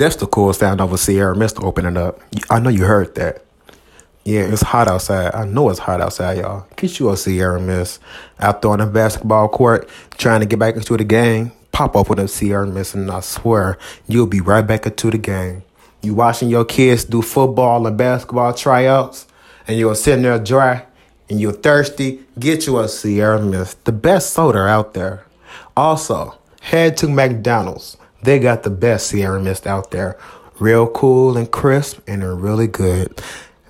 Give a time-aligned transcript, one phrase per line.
[0.00, 2.20] That's the cool sound of a Sierra Mist opening up.
[2.48, 3.44] I know you heard that.
[4.24, 5.34] Yeah, it's hot outside.
[5.34, 6.66] I know it's hot outside, y'all.
[6.76, 8.00] Get you a Sierra Mist
[8.38, 11.52] out there on the basketball court trying to get back into the game.
[11.70, 13.76] Pop up with a Sierra Mist, and I swear
[14.08, 15.64] you'll be right back into the game.
[16.00, 19.26] You watching your kids do football and basketball tryouts,
[19.68, 20.86] and you're sitting there dry
[21.28, 22.20] and you're thirsty.
[22.38, 25.26] Get you a Sierra Mist, the best soda out there.
[25.76, 27.98] Also, head to McDonald's.
[28.22, 30.18] They got the best Sierra Mist out there.
[30.58, 33.20] Real cool and crisp, and they're really good.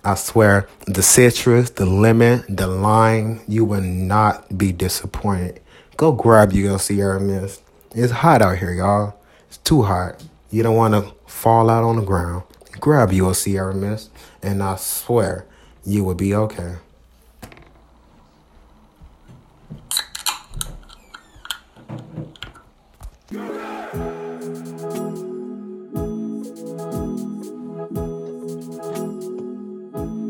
[0.02, 5.60] I swear, the citrus, the lemon, the lime, you will not be disappointed.
[5.96, 7.62] Go grab you a Sierra Mist.
[7.94, 9.14] It's hot out here, y'all.
[9.48, 10.24] It's too hot.
[10.50, 12.44] You don't want to fall out on the ground.
[12.80, 14.10] Grab you a Sierra Mist,
[14.42, 15.46] and I swear,
[15.84, 16.76] you will be okay.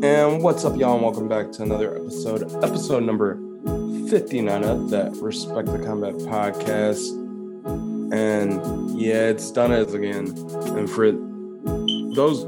[0.03, 3.35] And what's up, y'all, and welcome back to another episode, episode number
[4.09, 7.11] 59 of that Respect the Combat podcast.
[8.11, 10.29] And yeah, it's Donaze again.
[10.75, 11.11] And for
[12.15, 12.41] those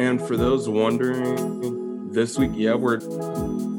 [0.00, 3.00] and for those wondering, this week, yeah, we're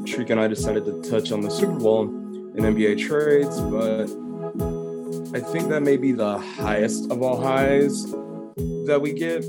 [0.06, 4.04] Shriek and I decided to touch on the Super Bowl and NBA trades, but
[5.36, 8.04] I think that may be the highest of all highs
[8.86, 9.44] that we get.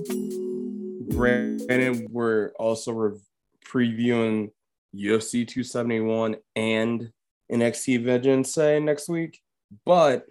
[1.10, 3.20] Granted, we're also re-
[3.68, 4.52] previewing
[4.96, 7.12] UFC 271 and
[7.52, 9.40] NXT Vengeance Day next week,
[9.86, 10.26] but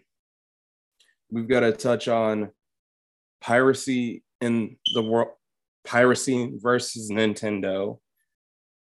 [1.30, 2.50] we've got to touch on
[3.40, 5.28] piracy in the world,
[5.84, 7.98] piracy versus Nintendo,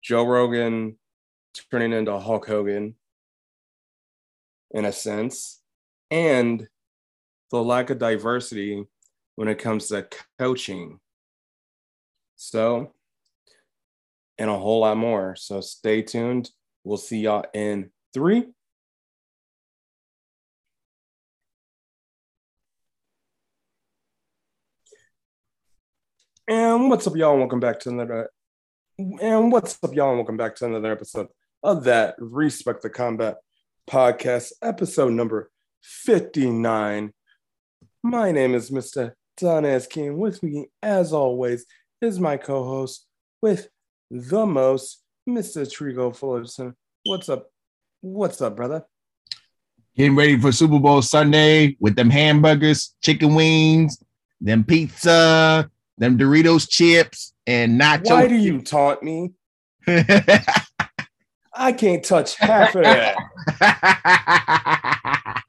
[0.01, 0.97] Joe Rogan
[1.71, 2.95] turning into Hulk Hogan
[4.71, 5.61] in a sense,
[6.09, 6.67] and
[7.51, 8.85] the lack of diversity
[9.35, 10.07] when it comes to
[10.39, 10.99] coaching.
[12.35, 12.93] So,
[14.37, 15.35] and a whole lot more.
[15.35, 16.49] So stay tuned.
[16.83, 18.45] We'll see y'all in three.
[26.47, 27.37] And what's up, y'all?
[27.37, 28.29] Welcome back to another.
[28.99, 30.15] And what's up, y'all?
[30.15, 31.27] Welcome back to another episode
[31.63, 33.37] of that Respect the Combat
[33.89, 35.49] podcast, episode number
[35.81, 37.13] 59.
[38.03, 39.13] My name is Mr.
[39.37, 39.87] Don S.
[39.87, 40.17] King.
[40.17, 41.65] With me, as always,
[42.01, 43.07] is my co host
[43.41, 43.69] with
[44.13, 45.65] the most, Mr.
[45.65, 46.75] Trico Fullerton.
[47.03, 47.49] What's up?
[48.01, 48.85] What's up, brother?
[49.95, 53.97] Getting ready for Super Bowl Sunday with them hamburgers, chicken wings,
[54.39, 58.11] them pizza, them Doritos chips, and nacho.
[58.11, 59.31] Why do you taunt me?
[61.55, 63.15] I can't touch half of that.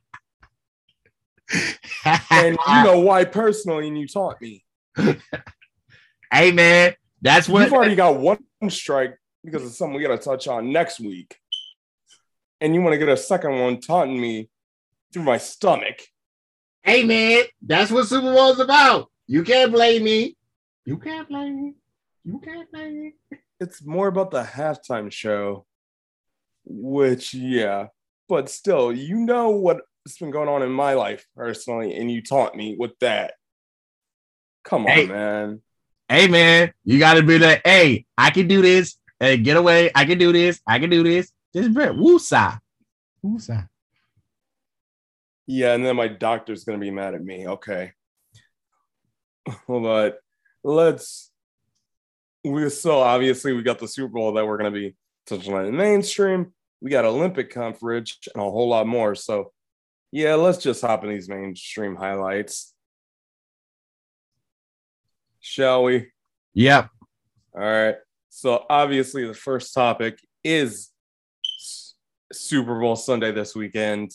[2.31, 4.65] and you know why personally, and you taunt me.
[6.33, 10.23] hey man, that's what You've already got one strike because of something we got to
[10.23, 11.37] touch on next week.
[12.61, 14.49] And you want to get a second one taunting me
[15.13, 16.01] through my stomach.
[16.83, 19.11] Hey man, that's what Super Bowl's about.
[19.27, 20.37] You can't blame me.
[20.85, 21.75] You can't blame me.
[22.25, 23.39] You can't blame me.
[23.59, 25.65] It's more about the halftime show,
[26.65, 27.87] which, yeah,
[28.29, 29.81] but still, you know what's
[30.21, 33.35] been going on in my life personally, and you taunt me with that.
[34.65, 35.07] Come on, Hey.
[35.07, 35.63] man.
[36.09, 38.97] Hey man, you gotta be like, hey, I can do this.
[39.19, 39.91] Hey, get away.
[39.95, 40.61] I can do this.
[40.67, 41.33] I can do this.
[41.53, 42.59] This is very woosah.
[43.25, 43.69] Woosah.
[45.47, 47.49] Yeah, and then my doctor's gonna be mad at me.
[47.49, 47.93] Okay.
[49.69, 50.21] But
[50.63, 51.31] let's
[52.45, 54.95] we so obviously we got the Super Bowl that we're gonna be
[55.27, 56.53] touching on in mainstream.
[56.81, 59.15] We got Olympic coverage and a whole lot more.
[59.15, 59.53] So
[60.13, 62.74] yeah, let's just hop in these mainstream highlights.
[65.47, 66.07] Shall we?
[66.55, 66.89] Yep.
[67.55, 67.97] All right.
[68.31, 70.91] So obviously the first topic is
[72.33, 74.11] Super Bowl Sunday this weekend,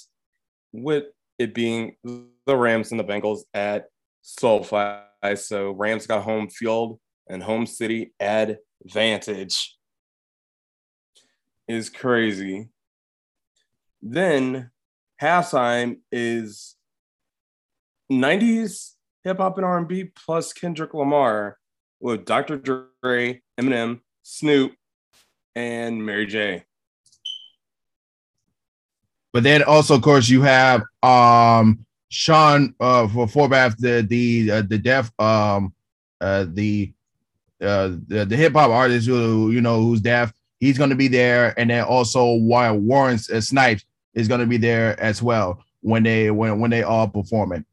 [0.72, 1.04] with
[1.38, 3.86] it being the Rams and the Bengals at
[4.24, 5.02] SoFi.
[5.36, 7.00] So Rams got home field
[7.30, 9.78] and home city advantage.
[11.68, 12.70] Is crazy.
[14.02, 14.72] Then
[15.22, 16.76] halftime is
[18.12, 21.58] 90s hip hop and R&B plus Kendrick Lamar
[22.00, 22.58] with Dr.
[22.58, 24.74] Dre, Eminem, Snoop,
[25.56, 26.64] and Mary J.
[29.34, 34.62] But then also, of course, you have um Sean uh for Forbath, the the uh,
[34.68, 35.74] the deaf um
[36.20, 36.92] uh the
[37.62, 40.34] uh the, the hip hop artist who you know who's deaf.
[40.60, 44.48] He's going to be there, and then also while Warren uh, Snipes is going to
[44.48, 47.66] be there as well when they when when they all performing.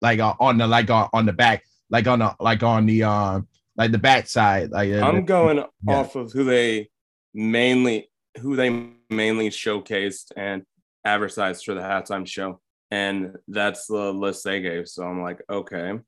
[0.00, 3.02] Like uh, on the like uh, on the back, like on the like on the
[3.04, 4.70] um like the back side.
[4.70, 5.94] Like uh, I'm going yeah.
[5.96, 6.90] off of who they
[7.34, 8.10] mainly
[8.40, 10.64] who they mainly showcased and
[11.04, 12.60] advertised for the halftime show,
[12.90, 14.88] and that's the list they gave.
[14.88, 15.98] So I'm like, okay,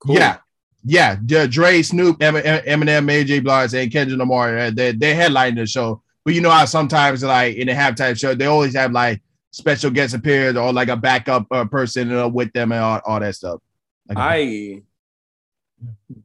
[0.00, 0.14] cool.
[0.14, 0.38] Yeah,
[0.84, 1.16] yeah.
[1.24, 3.42] D- Dre, Snoop, Em- Em- Eminem, AJ.
[3.42, 4.58] Blige, and Kendrick Lamar.
[4.58, 6.02] uh, They they headlining the show.
[6.24, 9.90] But you know how sometimes like in the halftime show they always have like special
[9.90, 13.34] guest appearance or like a backup uh, person uh, with them and all, all that
[13.34, 13.60] stuff.
[14.08, 14.82] Like, I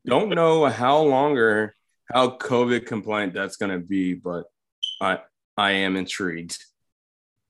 [0.06, 1.76] don't know how longer
[2.12, 4.46] how COVID compliant that's going to be, but
[5.02, 5.20] I
[5.58, 6.58] I am intrigued.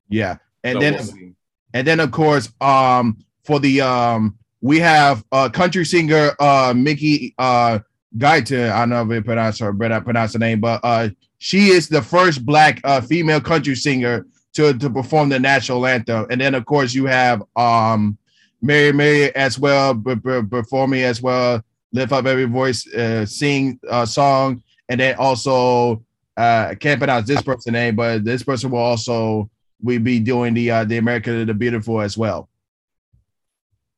[0.10, 1.32] yeah, and So then we'll.
[1.74, 7.36] And then of course, um, for the um, we have uh country singer uh Mickey
[7.38, 7.80] uh
[8.18, 8.72] Guyton.
[8.72, 11.70] I don't know if I pronounce her, but I pronounce the name, but uh she
[11.70, 14.26] is the first black uh female country singer
[14.56, 16.28] to to perform the national anthem.
[16.30, 18.18] And then of course you have um
[18.62, 21.62] Mary Mary as well, b- b- performing as well,
[21.92, 26.04] lift up every voice, uh, sing a song, and then also
[26.38, 29.50] uh I can't pronounce this person's name, but this person will also
[29.82, 32.50] we be doing the uh, the America the Beautiful as well.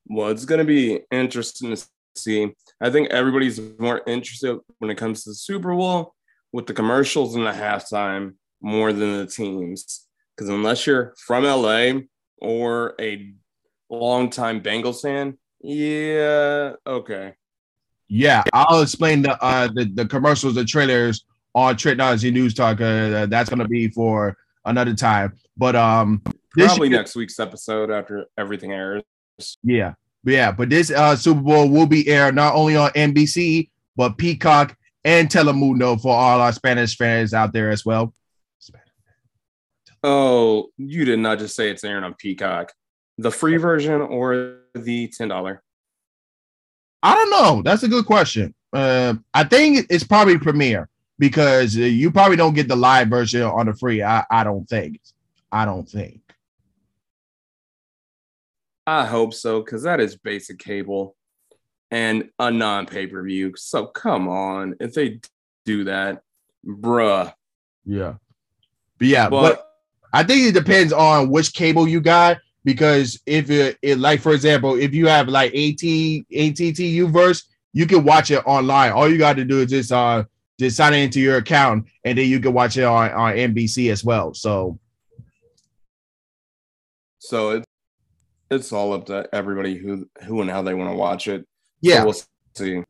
[0.10, 2.53] Well, it's to be interesting to see.
[2.80, 6.15] I think everybody's more interested when it comes to the Super Bowl
[6.51, 10.06] with the commercials and the halftime more than the teams.
[10.38, 12.01] Because unless you're from LA
[12.38, 13.34] or a
[13.89, 17.34] longtime Bengals fan, yeah, okay.
[18.07, 21.25] Yeah, I'll explain the uh the, the commercials, the trailers
[21.56, 22.80] on Technology News Talk.
[22.80, 25.34] Uh, that's gonna be for another time.
[25.57, 29.04] But um, Probably year- next week's episode after everything airs.
[29.63, 29.94] yeah,
[30.24, 30.51] yeah.
[30.51, 35.28] But this uh Super Bowl will be aired not only on NBC but Peacock and
[35.28, 38.13] Telemundo for all our Spanish fans out there as well.
[40.09, 42.71] Oh, you did not just say it's airing on Peacock.
[43.18, 45.59] The free version or the $10?
[47.04, 47.62] I don't know.
[47.62, 48.56] That's a good question.
[48.71, 50.88] Uh, I think it's probably Premiere
[51.19, 54.01] because uh, you probably don't get the live version on the free.
[54.01, 55.01] I, I don't think.
[55.51, 56.21] I don't think.
[58.86, 61.18] I hope so, because that is basic cable
[61.92, 63.56] and a non pay per view.
[63.57, 65.19] So come on, if they
[65.65, 66.21] do that,
[66.65, 67.33] bruh.
[67.83, 68.13] Yeah.
[68.98, 69.67] But yeah, but, But
[70.13, 74.33] I think it depends on which cable you got because if it, it like for
[74.33, 77.44] example, if you have like AT ATT Uverse,
[77.74, 78.92] you can watch it online.
[78.92, 80.24] All you got to do is just uh
[80.59, 84.04] just sign into your account and then you can watch it on, on NBC as
[84.04, 84.33] well.
[84.33, 84.80] So
[87.19, 87.65] so it's
[88.50, 91.42] it's all up to everybody who who and how they want to watch it.
[91.42, 91.48] So
[91.81, 92.15] yeah, we'll
[92.56, 92.83] see.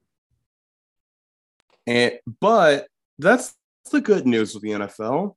[1.86, 2.88] And but
[3.18, 3.56] that's
[3.92, 5.36] the good news with the NFL.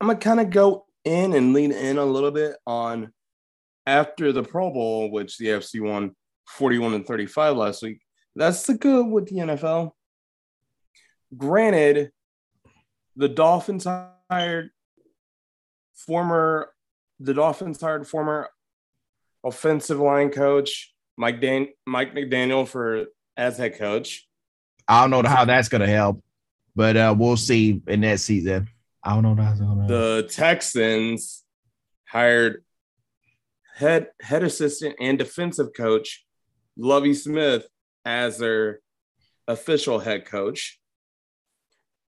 [0.00, 3.12] I'm gonna kind of go in and lean in a little bit on
[3.86, 6.14] after the Pro Bowl, which the FC won
[6.48, 8.00] 41 and 35 last week.
[8.34, 9.92] That's the good with the NFL.
[11.36, 12.12] Granted,
[13.16, 13.86] the Dolphins
[14.30, 14.70] hired
[15.94, 16.72] former
[17.18, 18.48] the Dolphins hired former
[19.44, 23.06] offensive line coach Mike Dan Mike McDaniel for
[23.36, 24.26] as head coach.
[24.88, 26.22] I don't know how that's gonna help,
[26.74, 28.68] but uh we'll see in that season.
[29.02, 31.44] I don't know how that's The Texans
[32.06, 32.64] hired
[33.76, 36.26] head head assistant and defensive coach
[36.76, 37.66] Lovie Smith
[38.04, 38.80] as their
[39.48, 40.78] official head coach.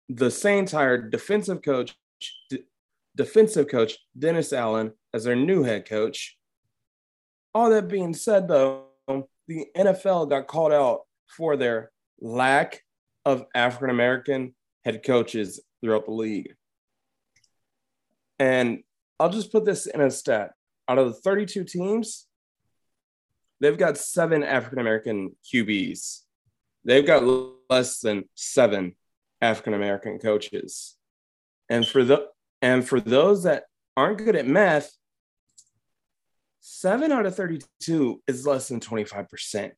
[0.08, 1.96] The Saints hired defensive coach
[2.50, 2.64] d-
[3.16, 6.36] defensive coach Dennis Allen as their new head coach.
[7.54, 8.86] All that being said, though,
[9.48, 11.90] the NFL got called out for their
[12.20, 12.82] lack
[13.24, 16.54] of African American head coaches throughout the league.
[18.42, 18.82] And
[19.20, 20.50] I'll just put this in a stat.
[20.88, 22.26] Out of the 32 teams,
[23.60, 26.22] they've got seven African American QBs.
[26.84, 27.22] They've got
[27.70, 28.96] less than seven
[29.40, 30.96] African American coaches.
[31.68, 32.26] And for the
[32.60, 34.90] and for those that aren't good at math,
[36.58, 39.70] seven out of 32 is less than 25%.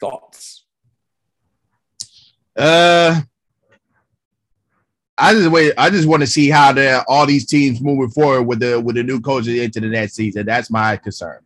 [0.00, 0.64] Thoughts?
[2.56, 3.20] Uh,
[5.20, 5.74] I just wait.
[5.76, 8.96] I just want to see how the all these teams moving forward with the with
[8.96, 10.46] the new coaches into the next season.
[10.46, 11.40] That's my concern.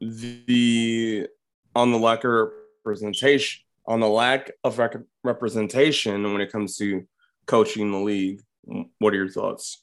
[0.00, 1.26] the
[1.74, 2.50] on the lack of
[2.84, 7.06] representation on the lack of rec- representation when it comes to
[7.46, 8.42] coaching the league
[8.98, 9.82] what are your thoughts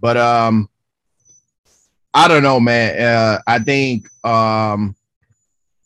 [0.00, 0.68] But um,
[2.14, 3.00] I don't know, man.
[3.00, 4.96] Uh, I think um,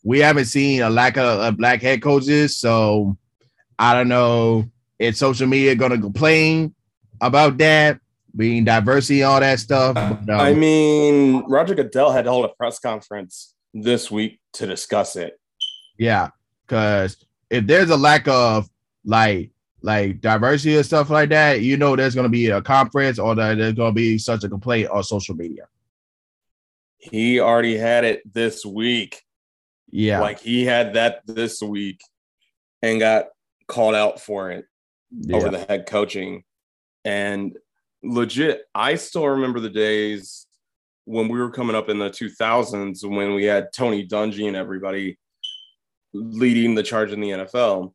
[0.03, 3.17] we haven't seen a lack of, of black head coaches, so
[3.79, 6.75] I don't know if social media gonna complain
[7.21, 8.01] about that.
[8.35, 9.95] being diversity, all that stuff.
[9.95, 14.67] But, um, I mean, Roger Goodell had to hold a press conference this week to
[14.67, 15.39] discuss it.
[15.99, 16.31] Yeah,
[16.67, 18.69] because if there's a lack of
[19.05, 19.51] like
[19.83, 23.59] like diversity and stuff like that, you know, there's gonna be a conference or that
[23.59, 25.67] there's gonna be such a complaint on social media.
[26.99, 29.23] He already had it this week.
[29.93, 32.01] Yeah, Like he had that this week
[32.81, 33.27] and got
[33.69, 34.65] called out for it
[35.11, 35.37] yeah.
[35.37, 36.45] over the head coaching.
[37.05, 37.57] And
[38.03, 40.47] legit, I still remember the days
[41.05, 45.19] when we were coming up in the 2000s when we had Tony Dungy and everybody
[46.13, 47.93] leading the charge in the NFL.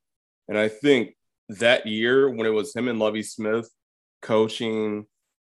[0.47, 1.15] And I think
[1.49, 3.69] that year when it was him and Lovie Smith
[4.21, 5.05] coaching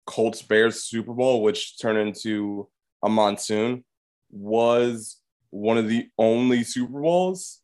[0.06, 2.70] Colts Bears Super Bowl, which turned into
[3.04, 3.84] a monsoon,
[4.32, 5.18] was
[5.56, 7.62] one of the only Super Bowls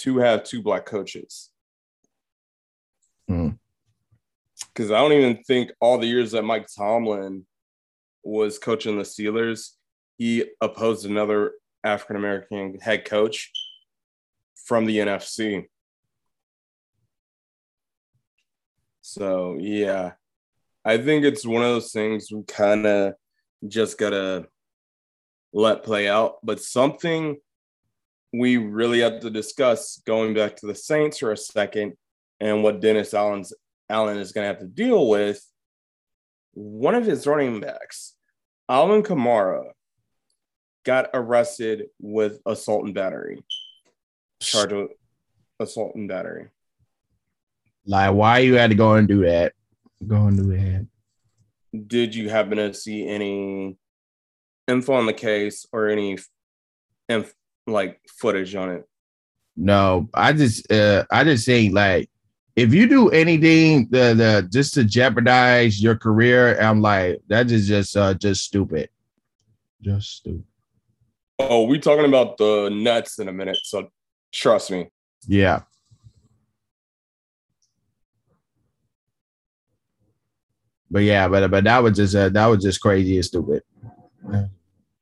[0.00, 1.50] to have two black coaches.
[3.26, 3.50] Hmm.
[4.74, 7.46] Because I don't even think all the years that Mike Tomlin
[8.22, 9.70] was coaching the Steelers,
[10.18, 13.50] he opposed another African American head coach
[14.66, 15.64] from the NFC.
[19.00, 20.12] So yeah,
[20.84, 23.14] I think it's one of those things we kind of
[23.66, 24.48] just gotta
[25.52, 26.36] let play out.
[26.42, 27.36] But something
[28.32, 31.94] we really have to discuss going back to the Saints for a second
[32.40, 33.52] and what Dennis Allen's
[33.88, 35.42] Allen is gonna have to deal with.
[36.52, 38.14] One of his running backs,
[38.68, 39.70] Alvin Kamara,
[40.84, 43.42] got arrested with assault and battery,
[44.40, 44.90] charged with
[45.60, 46.48] assault and battery.
[47.86, 49.52] Like, why you had to go and do that?
[50.06, 50.86] Go and do that.
[51.86, 53.76] did you happen to see any
[54.68, 56.18] info on the case or any
[57.08, 57.34] inf-
[57.66, 58.88] like footage on it?
[59.56, 62.10] No, I just uh I just think like
[62.56, 67.68] if you do anything the the just to jeopardize your career, I'm like that is
[67.68, 68.90] just uh just stupid.
[69.80, 70.44] Just stupid.
[71.38, 73.90] Oh, we talking about the nuts in a minute, so
[74.32, 74.88] trust me.
[75.26, 75.62] Yeah.
[80.90, 83.62] But yeah, but but that was just uh, that was just crazy and stupid.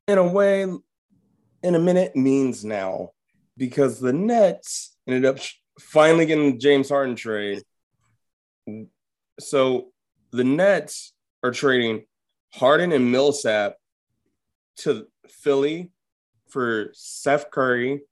[0.06, 3.10] In a way, in a minute means now
[3.56, 5.38] because the Nets ended up
[5.80, 7.62] finally getting the James Harden trade.
[9.40, 9.92] So
[10.30, 12.04] the Nets are trading
[12.52, 13.76] Harden and Millsap
[14.78, 15.90] to Philly
[16.48, 18.02] for Seth Curry,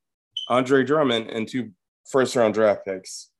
[0.49, 1.73] Andre Drummond, and two
[2.09, 3.31] first round draft picks.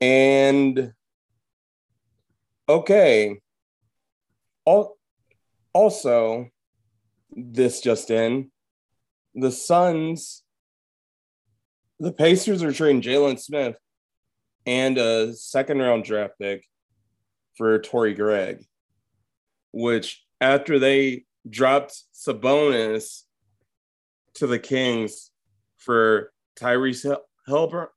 [0.00, 0.92] And
[2.68, 3.40] okay.
[4.66, 4.96] Al-
[5.72, 6.48] Also,
[7.30, 8.50] this just in,
[9.34, 10.42] the Suns,
[12.00, 13.76] the Pacers are trading Jalen Smith
[14.66, 16.64] and a second round draft pick
[17.56, 18.64] for Torrey Craig,
[19.72, 23.22] which after they dropped Sabonis
[24.34, 25.30] to the Kings
[25.76, 27.90] for Tyrese Hil-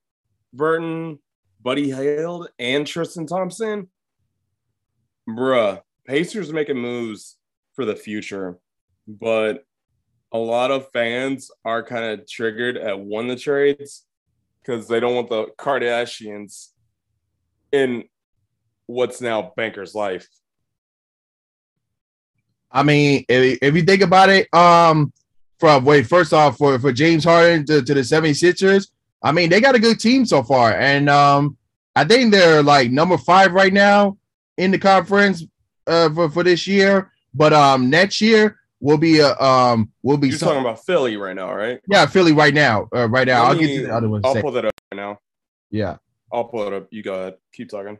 [0.53, 1.19] Burton,
[1.61, 3.89] Buddy Hield, and Tristan Thompson,
[5.27, 7.37] bruh, Pacers making moves
[7.73, 8.57] for the future,
[9.07, 9.65] but
[10.31, 14.05] a lot of fans are kind of triggered at one of the trades
[14.61, 16.69] because they don't want the Kardashians
[17.71, 18.03] in
[18.87, 20.27] what's now Banker's life.
[22.71, 25.13] I mean, if, if you think about it, um,
[25.59, 28.89] from wait, first off, for, for James Harden to, to the 76ers,
[29.21, 30.73] I mean, they got a good team so far.
[30.73, 31.57] And um,
[31.95, 34.17] I think they're like number five right now
[34.57, 35.45] in the conference
[35.87, 37.11] uh, for, for this year.
[37.33, 41.17] But um, next year will be a um will be You're some, talking about Philly
[41.17, 41.79] right now, right?
[41.87, 42.89] yeah, Philly right now.
[42.95, 43.43] Uh, right now.
[43.43, 44.21] I'll get to the other one.
[44.23, 45.19] I'll pull that up right now.
[45.71, 45.97] Yeah.
[46.31, 46.87] I'll pull it up.
[46.91, 47.35] You go ahead.
[47.53, 47.99] Keep talking.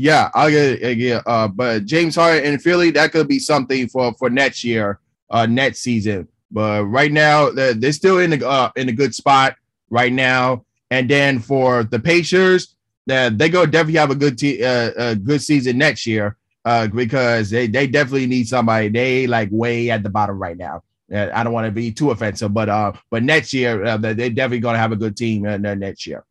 [0.00, 0.98] Yeah, I'll get it.
[0.98, 5.00] Yeah, uh, but James Harden in Philly, that could be something for for next year,
[5.28, 6.28] uh, next season.
[6.50, 9.56] But right now, they're, they're still in the uh, in a good spot
[9.90, 10.64] right now.
[10.90, 15.16] And then for the Pacers, that they go definitely have a good te- uh, a
[15.16, 18.88] good season next year, uh, because they they definitely need somebody.
[18.88, 20.82] They like way at the bottom right now.
[21.12, 24.12] Uh, I don't want to be too offensive, but uh, but next year uh, they
[24.12, 26.24] they definitely gonna have a good team uh, next year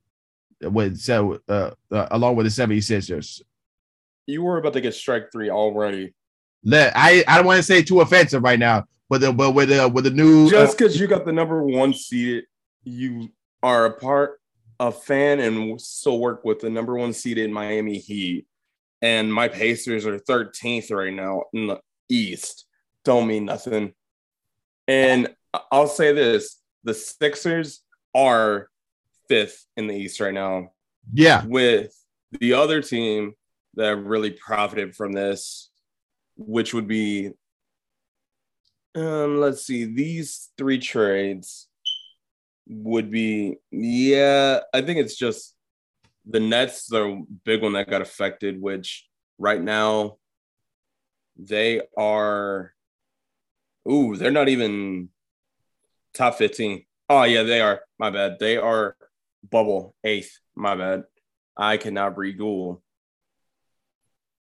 [0.61, 3.41] with so uh, uh, along with the 76ers.
[4.25, 6.13] You were about to get strike three already.
[6.63, 9.69] Let I I don't want to say too offensive right now, but the, but with
[9.69, 12.45] the with the new Just because you got the number one seeded,
[12.83, 13.29] you
[13.63, 14.41] are a part,
[14.79, 18.45] a fan, and still work with the number one seeded Miami Heat.
[19.01, 22.65] And my Pacers are 13th right now in the East.
[23.05, 23.93] Don't mean nothing.
[24.87, 25.29] And
[25.71, 27.83] I'll say this the Sixers
[28.15, 28.69] are
[29.27, 30.71] fifth in the East right now,
[31.13, 31.93] yeah with
[32.31, 33.33] the other team
[33.75, 35.69] that really profited from this,
[36.35, 37.31] which would be
[38.95, 41.67] um, let's see, these three trades
[42.67, 45.55] would be yeah, I think it's just
[46.29, 49.07] the Nets, the big one that got affected, which
[49.37, 50.17] right now
[51.37, 52.73] they are
[53.89, 55.09] ooh, they're not even
[56.13, 56.83] top 15.
[57.09, 57.81] Oh yeah, they are.
[57.97, 58.37] My bad.
[58.39, 58.95] They are
[59.49, 60.39] bubble eighth.
[60.55, 61.03] My bad.
[61.55, 62.83] I cannot read Google.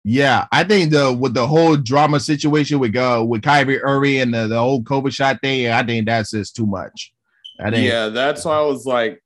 [0.06, 4.34] Yeah, I think the with the whole drama situation with uh with Kyrie Irving and
[4.34, 7.14] the, the whole COVID shot thing, I think that's just too much.
[7.60, 9.24] I think Yeah, that's why I was like,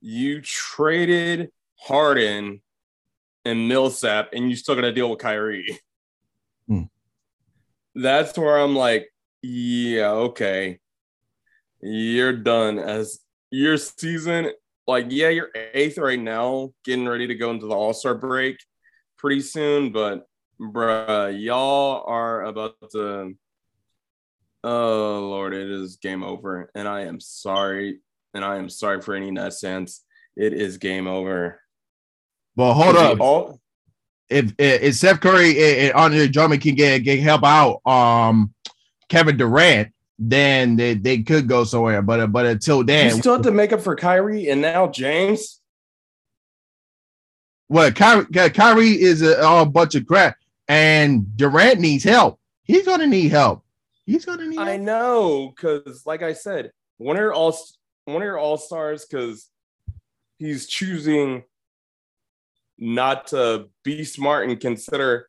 [0.00, 1.50] you traded
[1.84, 2.62] Harden
[3.44, 5.78] and Millsap, and you still got to deal with Kyrie.
[6.66, 6.84] Hmm.
[7.94, 9.12] That's where I'm like,
[9.42, 10.78] yeah, okay,
[11.82, 14.52] you're done as your season.
[14.86, 18.56] Like, yeah, you're eighth right now, getting ready to go into the All Star break
[19.18, 20.26] pretty soon, but
[20.58, 23.34] bruh, y'all are about to.
[24.62, 28.00] Oh Lord, it is game over, and I am sorry,
[28.32, 30.02] and I am sorry for any nonsense.
[30.34, 31.60] It is game over.
[32.56, 33.20] Well, hold up.
[33.20, 33.60] All,
[34.28, 38.54] If if Steph Curry and Andre Drummond can get, get help out um
[39.08, 42.00] Kevin Durant, then they, they could go somewhere.
[42.02, 45.60] But but until then, you still have to make up for Kyrie and now James.
[47.68, 50.36] what Kyrie, Kyrie is a, a bunch of crap,
[50.68, 52.38] and Durant needs help.
[52.62, 53.62] He's gonna need help.
[54.06, 54.58] He's gonna need.
[54.58, 54.82] I help.
[54.82, 57.56] know, because like I said, one of your all
[58.04, 59.48] one of your all stars, because
[60.38, 61.42] he's choosing
[62.78, 65.28] not to be smart and consider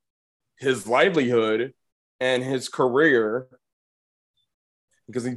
[0.58, 1.74] his livelihood
[2.20, 3.48] and his career
[5.08, 5.36] because he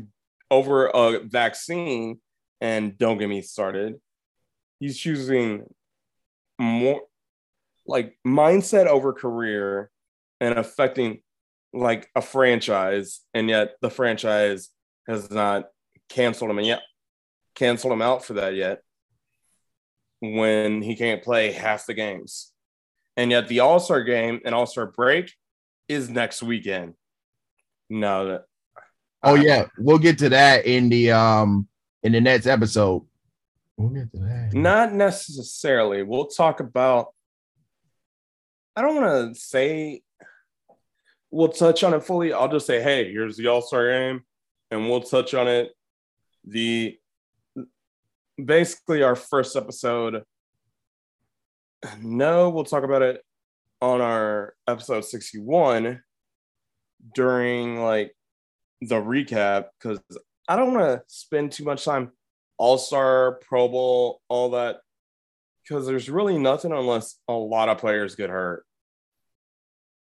[0.50, 2.18] over a vaccine
[2.60, 3.96] and don't get me started
[4.80, 5.64] he's choosing
[6.58, 7.02] more
[7.86, 9.90] like mindset over career
[10.40, 11.20] and affecting
[11.72, 14.70] like a franchise and yet the franchise
[15.06, 15.66] has not
[16.08, 16.82] canceled him and yet
[17.54, 18.80] canceled him out for that yet
[20.20, 22.52] when he can't play half the games
[23.16, 25.32] and yet the all-star game and all-star break
[25.88, 26.94] is next weekend
[27.88, 28.44] no that
[29.22, 31.66] Oh yeah, we'll get to that in the um
[32.02, 33.04] in the next episode.
[33.76, 34.50] We'll get to that.
[34.54, 36.02] Not necessarily.
[36.02, 37.08] We'll talk about.
[38.76, 40.02] I don't want to say
[41.30, 42.32] we'll touch on it fully.
[42.32, 44.22] I'll just say, hey, here's the All Star game,
[44.70, 45.72] and we'll touch on it.
[46.44, 46.96] The
[48.42, 50.22] basically our first episode.
[52.00, 53.22] No, we'll talk about it
[53.80, 56.02] on our episode 61
[57.14, 58.14] during like
[58.80, 60.00] the recap because
[60.48, 62.12] I don't want to spend too much time
[62.56, 64.78] all Star, Pro Bowl, all that,
[65.62, 68.64] because there's really nothing unless a lot of players get hurt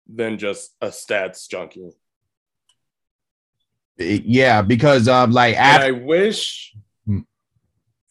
[0.09, 1.91] than just a stats junkie.
[3.99, 6.75] Yeah, because um like after I wish.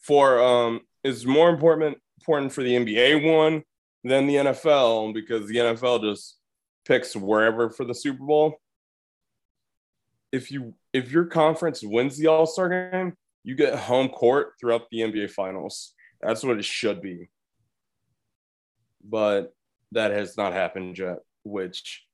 [0.06, 3.62] For um it's more important important for the NBA one
[4.04, 6.38] than the NFL because the NFL just
[6.84, 8.60] picks wherever for the Super Bowl.
[10.32, 13.14] If you if your conference wins the All Star game,
[13.44, 15.92] you get home court throughout the NBA Finals.
[16.20, 17.28] That's what it should be.
[19.04, 19.54] But
[19.92, 22.04] that has not happened yet, which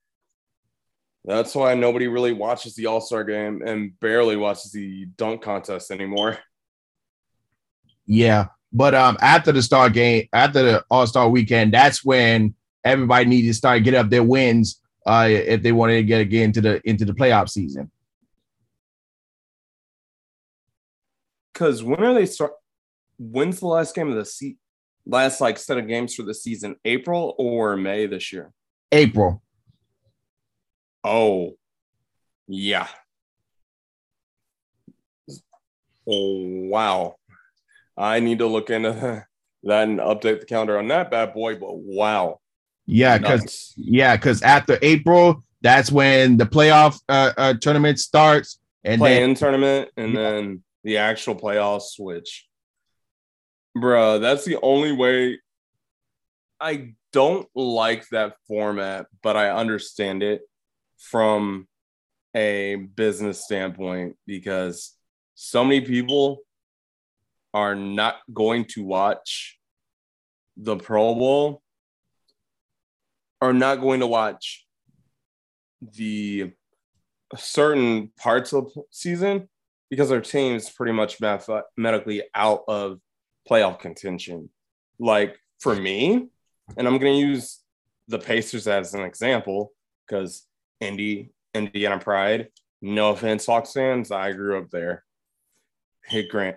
[1.24, 5.90] that's why nobody really watches the All Star game and barely watches the dunk contest
[5.90, 6.38] anymore.
[8.06, 13.26] Yeah, but um after the star game, after the All Star weekend, that's when everybody
[13.26, 16.60] needs to start getting up their wins uh if they wanted to get again into
[16.60, 17.90] the into the playoff season.
[21.52, 22.52] Because when are they start?
[23.18, 24.58] When's the last game of the season?
[25.04, 26.76] Last like set of games for the season?
[26.84, 28.52] April or May this year?
[28.90, 29.42] April.
[31.04, 31.56] Oh,
[32.46, 32.88] yeah.
[36.06, 37.16] Oh wow!
[37.96, 38.92] I need to look into
[39.62, 41.56] that and update the calendar on that bad boy.
[41.56, 42.40] But wow,
[42.86, 49.00] Yeah, because yeah, because after April, that's when the playoff uh, uh tournament starts, and
[49.00, 50.30] then play-in tournament and Yeah.
[50.30, 52.48] then the actual playoffs, which,
[53.76, 55.38] bruh, that's the only way.
[56.60, 60.42] I don't like that format, but I understand it
[60.98, 61.68] from
[62.34, 64.96] a business standpoint because
[65.34, 66.38] so many people
[67.54, 69.58] are not going to watch
[70.56, 71.62] the Pro Bowl,
[73.40, 74.66] are not going to watch
[75.80, 76.52] the
[77.36, 79.48] certain parts of the season
[79.90, 83.00] because their team's pretty much mathematically out of
[83.48, 84.48] playoff contention.
[84.98, 86.28] Like for me,
[86.76, 87.60] and I'm going to use
[88.08, 89.72] the Pacers as an example
[90.06, 90.46] because
[90.80, 92.48] Indy, Indiana Pride.
[92.80, 94.10] No offense, Hawks fans.
[94.10, 95.04] I grew up there.
[96.04, 96.56] Hey, Grant,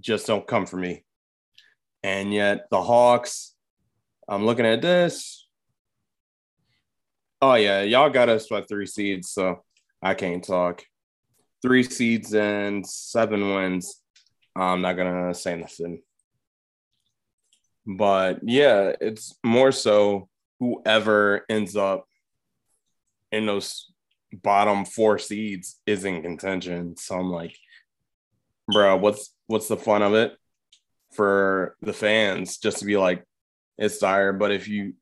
[0.00, 1.04] just don't come for me.
[2.02, 3.54] And yet the Hawks,
[4.28, 5.46] I'm looking at this.
[7.40, 9.64] Oh yeah, y'all got us by three seeds, so
[10.02, 10.82] I can't talk.
[11.62, 14.00] Three seeds and seven wins.
[14.56, 16.02] I'm not gonna say nothing.
[17.86, 20.28] But yeah, it's more so
[20.60, 22.06] whoever ends up
[23.30, 23.92] in those
[24.32, 26.96] bottom four seeds is in contention.
[26.96, 27.56] So I'm like,
[28.72, 30.36] bro, what's what's the fun of it
[31.12, 33.24] for the fans just to be like,
[33.78, 34.32] it's dire.
[34.32, 34.94] But if you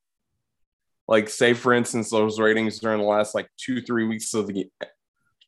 [1.09, 4.71] like say for instance, those ratings during the last like two, three weeks of the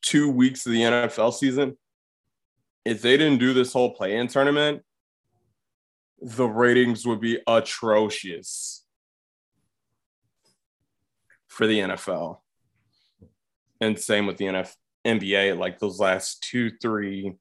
[0.01, 1.77] two weeks of the NFL season,
[2.83, 4.83] if they didn't do this whole play-in tournament,
[6.21, 8.85] the ratings would be atrocious
[11.47, 12.39] for the NFL.
[13.81, 17.35] And same with the NF- NBA, like those last two, three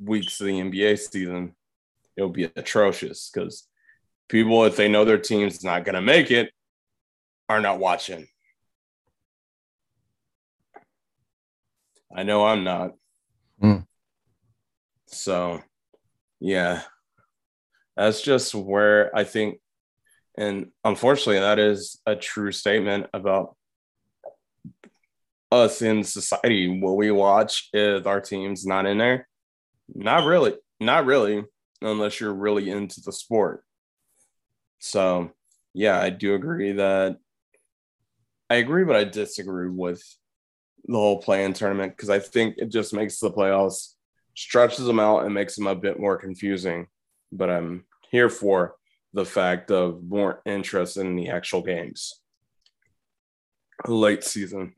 [0.00, 1.54] weeks of the NBA season,
[2.16, 3.68] it'll be atrocious because
[4.28, 6.50] people, if they know their team's not going to make it,
[7.48, 8.26] are not watching.
[12.14, 12.92] I know I'm not.
[13.62, 13.86] Mm.
[15.06, 15.60] So,
[16.40, 16.82] yeah,
[17.96, 19.58] that's just where I think,
[20.36, 23.56] and unfortunately, that is a true statement about
[25.50, 26.80] us in society.
[26.80, 29.28] What we watch if our team's not in there?
[29.94, 30.54] Not really.
[30.80, 31.44] Not really,
[31.82, 33.64] unless you're really into the sport.
[34.78, 35.32] So,
[35.74, 37.18] yeah, I do agree that
[38.50, 40.02] I agree, but I disagree with
[40.84, 43.94] the whole play-in tournament because I think it just makes the playoffs
[44.34, 46.86] stretches them out and makes them a bit more confusing.
[47.32, 48.76] But I'm here for
[49.12, 52.20] the fact of more interest in the actual games.
[53.86, 54.74] Late season.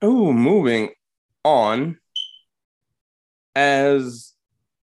[0.00, 0.90] Oh, moving
[1.44, 1.98] on.
[3.54, 4.34] As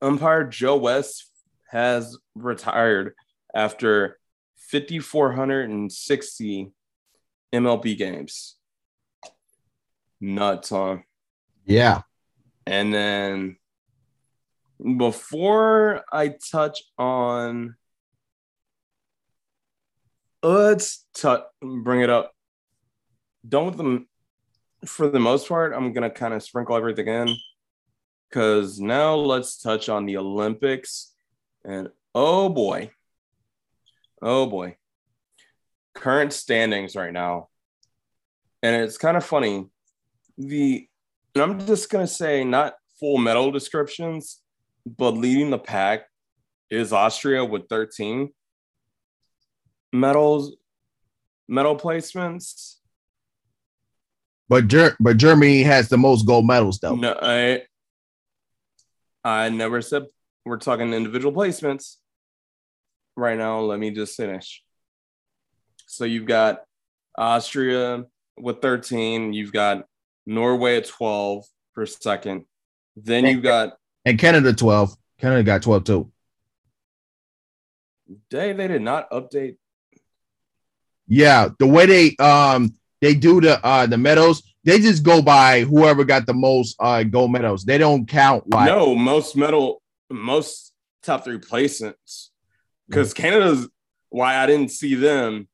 [0.02, 1.30] umpire Joe West
[1.70, 3.14] has retired
[3.54, 4.18] after
[4.58, 6.72] 5,460
[7.54, 8.56] MLB games.
[10.20, 10.98] Nuts, huh?
[11.66, 12.02] Yeah.
[12.66, 13.58] And then
[14.98, 17.76] before I touch on,
[20.42, 22.34] let's touch, bring it up.
[23.48, 24.08] Done with them
[24.86, 25.74] for the most part.
[25.74, 27.36] I'm gonna kind of sprinkle everything in
[28.30, 31.14] because now let's touch on the Olympics.
[31.66, 32.92] And oh boy,
[34.22, 34.78] oh boy,
[35.94, 37.50] current standings right now.
[38.62, 39.66] And it's kind of funny.
[40.38, 40.88] The
[41.36, 44.42] and I'm just gonna say not full medal descriptions,
[44.86, 46.06] but leading the pack
[46.70, 48.30] is Austria with 13
[49.94, 50.56] medals,
[51.48, 52.78] medal placements.
[54.50, 56.96] But Ger- but Germany has the most gold medals though.
[56.96, 57.64] No, I
[59.24, 60.04] I never said
[60.46, 61.98] we're talking individual placements.
[63.16, 64.64] Right now, let me just finish.
[65.88, 66.64] So you've got
[67.18, 68.06] Austria
[68.38, 69.86] with 13, you've got
[70.26, 72.46] Norway at 12 per second.
[72.96, 74.96] Then you've got And Canada 12.
[75.20, 76.12] Canada got 12 too.
[78.30, 79.58] Day they did not update.
[81.08, 85.62] Yeah, the way they um they do the uh the medals, they just go by
[85.62, 87.66] whoever got the most uh gold medals.
[87.66, 90.72] They don't count like No, most medal, most
[91.04, 92.30] top three placements.
[92.88, 93.68] Because Canada's
[94.10, 95.50] why I didn't see them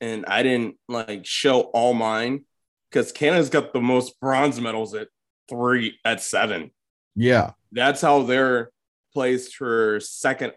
[0.00, 2.44] and I didn't like show all mine
[2.90, 5.08] because Canada's got the most bronze medals at
[5.48, 6.70] three at seven.
[7.16, 7.52] yeah.
[7.72, 8.70] That's how they're
[9.14, 10.52] placed for second,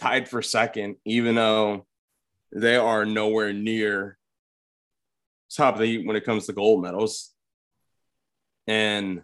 [0.00, 1.86] tied for second, even though
[2.50, 4.15] they are nowhere near
[5.54, 7.32] top of the heap when it comes to gold medals.
[8.66, 9.22] And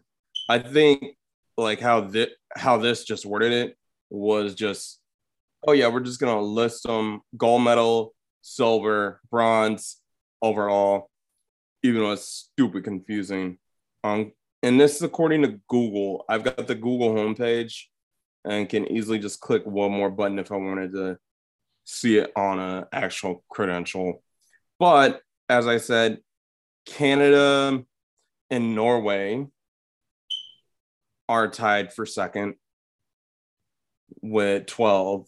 [0.48, 1.16] I think
[1.56, 3.76] like how this how this just worded it
[4.10, 5.00] was just,
[5.66, 10.00] oh yeah, we're just gonna list them gold medal, silver, bronze,
[10.40, 11.10] overall,
[11.82, 13.58] even though it's stupid confusing.
[14.04, 14.32] Um,
[14.62, 16.24] and this is according to Google.
[16.28, 17.84] I've got the Google homepage
[18.44, 21.18] and can easily just click one more button if I wanted to
[21.84, 24.22] see it on an actual credential.
[24.78, 26.18] But as I said,
[26.86, 27.84] Canada
[28.50, 29.46] and Norway
[31.28, 32.54] are tied for second
[34.20, 35.26] with 12.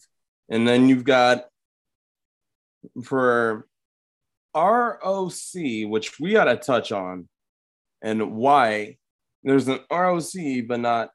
[0.50, 1.44] And then you've got
[3.02, 3.66] for
[4.54, 5.32] ROC,
[5.86, 7.28] which we got to touch on,
[8.02, 8.98] and why
[9.42, 10.32] there's an ROC,
[10.66, 11.10] but not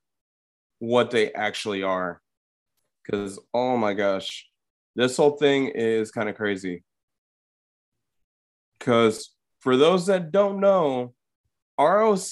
[0.79, 2.21] what they actually are.
[3.03, 4.47] Because, oh my gosh,
[4.95, 6.83] this whole thing is kind of crazy.
[8.79, 11.13] Because for those that don't know,
[11.79, 12.31] ROC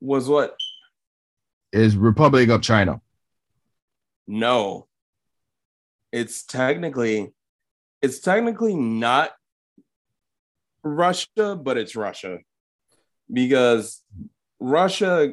[0.00, 0.56] was what?
[1.72, 3.00] Is Republic of China.
[4.26, 4.86] No.
[6.12, 7.32] It's technically
[8.02, 9.30] it's technically not
[10.82, 12.38] Russia, but it's Russia.
[13.32, 14.02] Because
[14.60, 15.32] Russia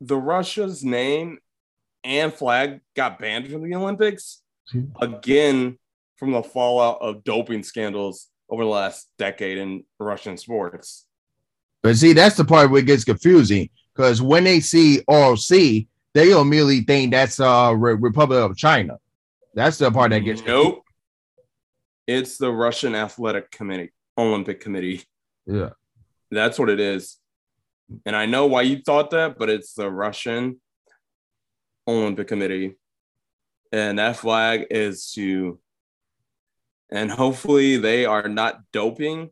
[0.00, 1.38] the Russia's name
[2.02, 4.42] and flag got banned from the Olympics
[5.00, 5.78] again
[6.16, 11.06] from the fallout of doping scandals over the last decade in Russian sports.
[11.82, 16.30] But see, that's the part where it gets confusing because when they see ROC, they
[16.30, 18.98] immediately think that's uh Re- Republic of China.
[19.54, 20.84] That's the part that gets nope.
[22.06, 25.02] It's the Russian Athletic Committee, Olympic Committee.
[25.46, 25.70] Yeah.
[26.30, 27.18] That's what it is.
[28.06, 30.60] And I know why you thought that, but it's the Russian
[31.86, 32.76] Olympic Committee.
[33.70, 35.58] And that flag is to,
[36.92, 39.30] and hopefully they are not doping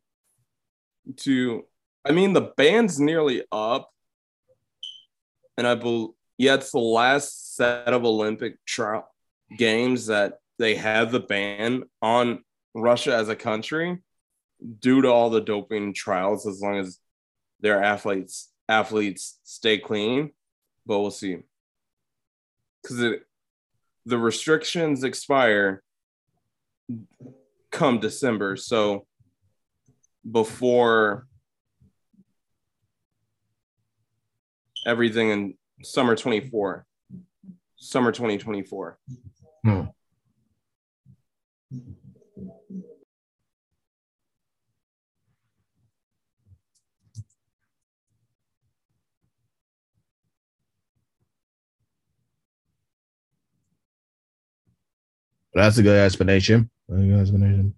[1.18, 1.66] to,
[2.05, 3.90] I mean, the band's nearly up.
[5.59, 9.07] And I believe, yeah, it's the last set of Olympic trial
[9.59, 12.42] games that they have the ban on
[12.75, 13.99] Russia as a country
[14.79, 16.99] due to all the doping trials as long as
[17.61, 20.31] their athletes athletes stay clean
[20.87, 21.38] but we'll see
[22.83, 23.16] because
[24.07, 25.83] the restrictions expire
[27.71, 29.07] come december so
[30.31, 31.27] before
[34.87, 36.87] everything in summer 24
[37.77, 38.99] summer 2024
[39.63, 39.83] Hmm.
[55.53, 56.71] That's a good explanation.
[56.90, 57.74] That's a good explanation.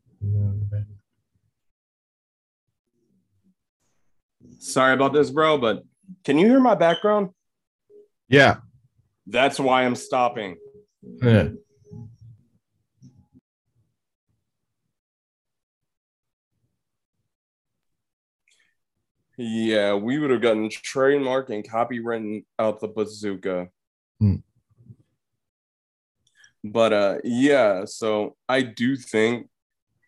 [4.59, 5.83] sorry about this bro but
[6.25, 7.31] can you hear my background
[8.29, 8.59] Yeah.
[9.27, 10.57] that's why i'm stopping
[11.20, 11.48] Yeah.
[19.38, 23.68] Yeah, we would have gotten trademark and copywritten out the bazooka.
[24.20, 24.37] Hmm.
[26.64, 29.48] But uh yeah, so I do think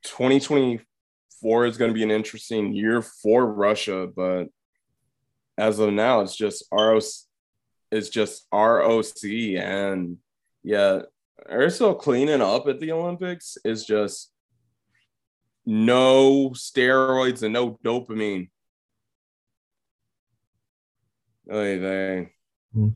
[0.05, 4.45] 2024 is going to be an interesting year for Russia, but
[5.57, 7.03] as of now it's just ROC
[7.91, 10.19] it's just ROC and
[10.65, 11.03] yeah,
[11.47, 13.57] they're still cleaning up at the Olympics.
[13.65, 14.33] It's just
[15.65, 18.49] no steroids and no dopamine.
[21.53, 22.33] Oy vey.
[22.73, 22.89] Hmm.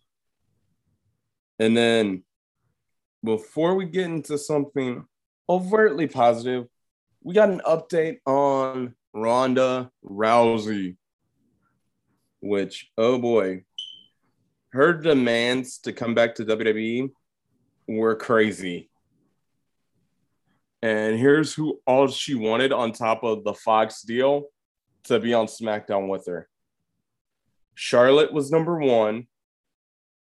[1.58, 2.24] And then
[3.24, 5.04] before we get into something
[5.48, 6.66] overtly positive,
[7.22, 10.96] we got an update on Ronda Rousey,
[12.40, 13.64] which, oh boy,
[14.70, 17.10] her demands to come back to WWE
[17.88, 18.90] were crazy.
[20.82, 24.44] And here's who all she wanted on top of the Fox deal
[25.04, 26.48] to be on SmackDown with her.
[27.74, 29.27] Charlotte was number one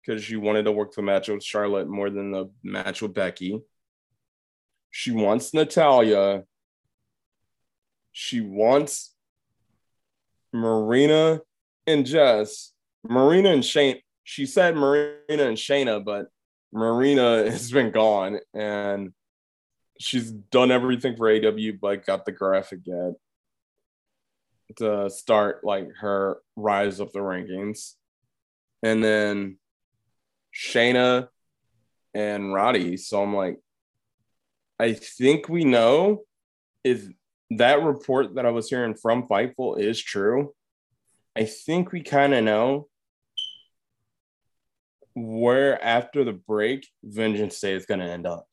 [0.07, 3.59] because she wanted to work the match with Charlotte more than the match with Becky.
[4.89, 6.43] She wants Natalya.
[8.13, 9.13] She wants
[10.53, 11.41] Marina
[11.85, 12.71] and Jess.
[13.03, 13.99] Marina and Shane.
[14.23, 16.27] She said Marina and Shayna, but
[16.71, 19.11] Marina has been gone and
[19.99, 23.13] she's done everything for AW, but got the graphic yet
[24.77, 27.95] to start like her rise up the rankings.
[28.83, 29.57] And then
[30.57, 31.27] Shayna
[32.13, 32.97] and Roddy.
[32.97, 33.59] So I'm like,
[34.79, 36.23] I think we know
[36.83, 37.07] if
[37.51, 40.53] that report that I was hearing from Fightful is true.
[41.35, 42.87] I think we kind of know
[45.15, 48.47] where after the break Vengeance Day is going to end up.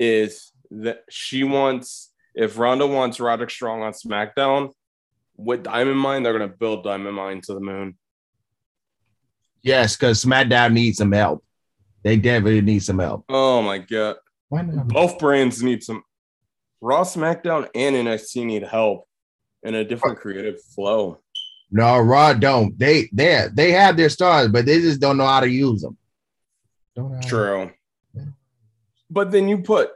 [0.00, 4.70] Is that she wants if Ronda wants Roderick Strong on SmackDown
[5.36, 7.98] with Diamond Mine, they're gonna build Diamond Mine to the moon.
[9.62, 11.44] Yes, because SmackDown needs some help.
[12.04, 13.24] They definitely need some help.
[13.28, 14.16] Oh my god.
[14.48, 14.88] Why not?
[14.88, 16.02] Both brands need some
[16.80, 19.06] Raw SmackDown and NXT need help
[19.62, 21.20] in a different creative flow.
[21.70, 22.78] No, Raw don't.
[22.78, 25.98] They they they have their stars, but they just don't know how to use them.
[26.94, 27.70] Don't know how to- True.
[29.10, 29.90] But then you put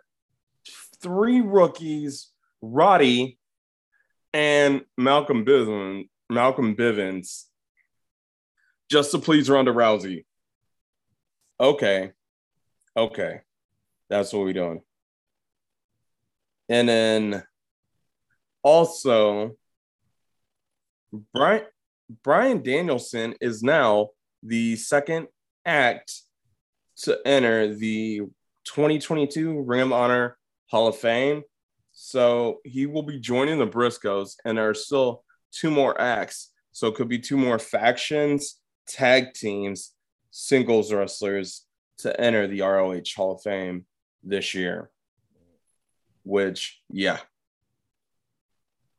[1.00, 2.28] three rookies,
[2.60, 3.38] Roddy
[4.32, 7.44] and Malcolm Bivens, Malcolm Bivens,
[8.92, 10.26] just to please Ronda Rousey.
[11.58, 12.12] Okay.
[12.94, 13.40] Okay.
[14.10, 14.82] That's what we're doing.
[16.68, 17.42] And then
[18.62, 19.52] also
[21.32, 21.64] Brian
[22.22, 24.10] Bryan Danielson is now
[24.42, 25.28] the second
[25.64, 26.12] act
[26.98, 28.18] to enter the
[28.66, 31.44] 2022 Ring of Honor Hall of Fame.
[31.92, 36.50] So he will be joining the Briscoes, and there are still two more acts.
[36.72, 39.92] So it could be two more factions, tag teams,
[40.30, 41.66] singles wrestlers
[41.98, 43.86] to enter the ROH Hall of Fame
[44.22, 44.90] this year.
[46.24, 47.18] Which, yeah.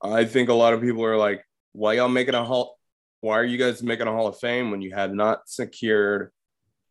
[0.01, 2.77] I think a lot of people are like, why y'all making a hall?
[3.21, 6.31] Why are you guys making a Hall of Fame when you have not secured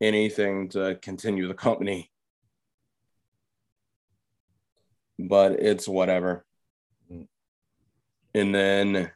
[0.01, 2.11] anything to continue the company?
[5.19, 6.43] But it's whatever.
[8.33, 9.11] And then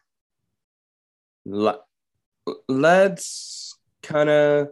[2.67, 3.66] let's
[4.07, 4.69] kind of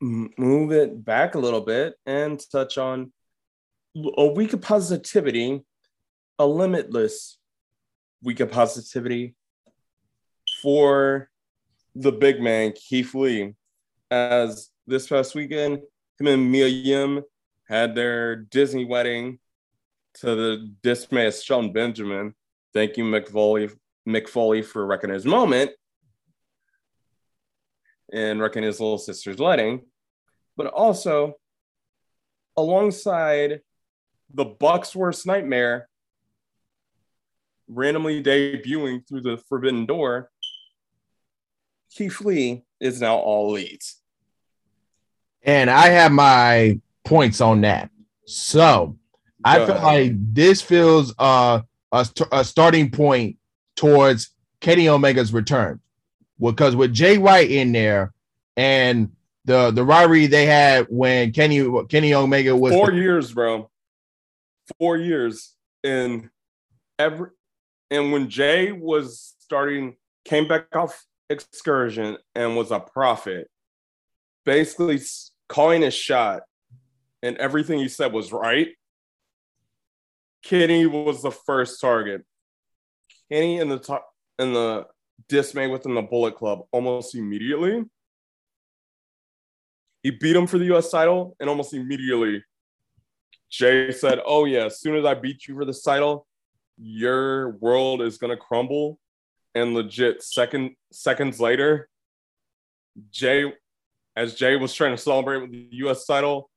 [0.00, 3.12] move it back a little bit and touch on
[4.16, 5.62] a week of positivity,
[6.38, 7.38] a limitless
[8.22, 9.34] week of positivity
[10.62, 11.28] for
[11.96, 13.54] the big man, Keith Lee,
[14.10, 15.80] as this past weekend,
[16.18, 17.22] him and Mia Yim
[17.68, 19.38] had their Disney wedding
[20.14, 22.34] to the dismay of Shelton Benjamin.
[22.72, 23.70] Thank you, Mick Foley,
[24.08, 25.72] Mick Foley for wrecking his moment
[28.12, 29.82] and wrecking his little sister's wedding.
[30.56, 31.34] But also,
[32.56, 33.60] alongside
[34.32, 35.88] the Bucks' worst nightmare,
[37.68, 40.30] randomly debuting through the forbidden door,
[41.92, 44.00] Keith Lee is now all leads.
[45.42, 47.90] And I have my points on that.
[48.26, 48.96] So
[49.42, 49.84] I Go feel ahead.
[49.84, 53.38] like this feels uh, a, a starting point
[53.74, 55.80] towards Kenny Omega's return.
[56.40, 58.12] Because with Jay White in there
[58.56, 59.12] and
[59.44, 63.70] the the rivalry they had when Kenny Kenny Omega was four the- years, bro.
[64.78, 65.54] Four years.
[65.82, 66.30] And
[66.98, 67.30] every
[67.90, 73.50] and when Jay was starting, came back off excursion and was a prophet,
[74.44, 75.00] basically
[75.48, 76.42] calling his shot,
[77.22, 78.68] and everything he said was right.
[80.44, 82.24] Kenny was the first target.
[83.30, 84.06] Kenny in the top
[84.38, 84.86] in the
[85.28, 87.84] dismay within the Bullet Club almost immediately.
[90.02, 92.42] He beat him for the US title, and almost immediately,
[93.50, 96.26] Jay said, Oh, yeah, as soon as I beat you for the title,
[96.78, 98.98] your world is gonna crumble
[99.54, 101.88] and legit second seconds later,
[103.10, 103.52] Jay,
[104.16, 106.06] as Jay was trying to celebrate with the U.S.
[106.06, 106.50] title,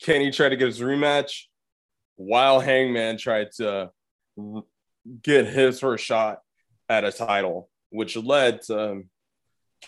[0.00, 1.44] Kenny tried to get his rematch,
[2.16, 3.90] while Hangman tried to
[5.22, 6.40] get his first shot
[6.92, 9.02] at a title, which led to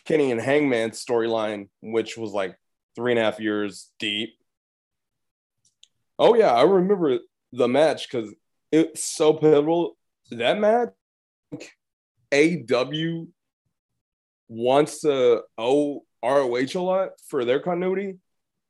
[0.06, 2.56] Kenny and Hangman's storyline, which was like
[2.96, 4.30] three and a half years deep.
[6.18, 7.18] Oh yeah, I remember
[7.52, 8.34] the match because
[8.72, 9.96] it's so pivotal.
[10.30, 10.88] That match
[12.32, 13.26] AW
[14.48, 18.16] wants to owe ROH a lot for their continuity.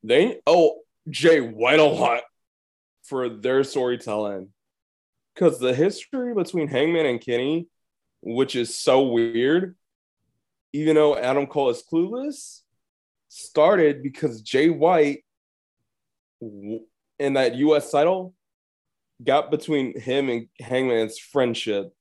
[0.02, 2.22] They owe Jay White a lot
[3.04, 4.48] for their storytelling.
[5.34, 7.66] Because the history between Hangman and Kenny,
[8.24, 9.76] which is so weird,
[10.72, 12.62] even though Adam Cole is clueless,
[13.28, 15.24] started because Jay White
[16.40, 18.34] in that US title
[19.22, 21.92] got between him and Hangman's friendship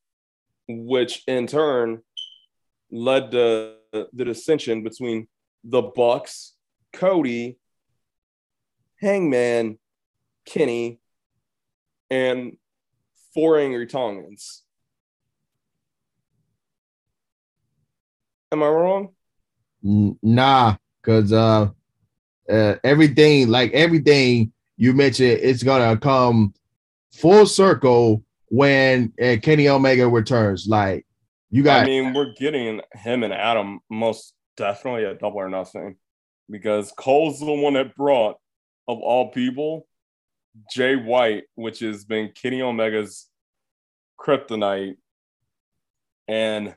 [0.67, 2.01] which in turn
[2.91, 5.27] led to the dissension between
[5.63, 6.53] the Bucks,
[6.93, 7.57] Cody,
[9.01, 9.77] Hangman,
[10.45, 10.99] Kenny,
[12.09, 12.57] and
[13.33, 14.62] four angry Tongans.
[18.53, 19.09] Am I wrong?
[19.81, 21.69] Nah, because uh,
[22.47, 26.53] uh, everything, like everything you mentioned, it's gonna come
[27.11, 30.67] full circle when uh, Kenny Omega returns.
[30.67, 31.07] Like
[31.49, 31.81] you got.
[31.81, 35.95] I mean, we're getting him and Adam most definitely a double or nothing
[36.47, 38.37] because Cole's the one that brought,
[38.87, 39.87] of all people,
[40.71, 43.27] Jay White, which has been Kenny Omega's
[44.19, 44.97] kryptonite.
[46.27, 46.75] And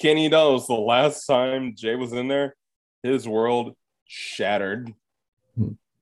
[0.00, 2.54] Kenny knows the last time Jay was in there,
[3.02, 3.74] his world
[4.06, 4.92] shattered.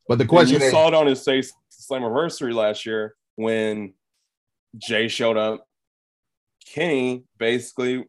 [0.09, 3.95] But the question and you is, saw it on his say Slammiversary last year when
[4.77, 5.67] Jay showed up.
[6.67, 8.05] Kenny basically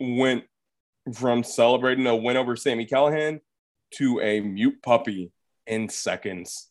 [0.00, 0.44] went
[1.14, 3.40] from celebrating a win over Sami Callihan
[3.94, 5.32] to a mute puppy
[5.66, 6.68] in seconds.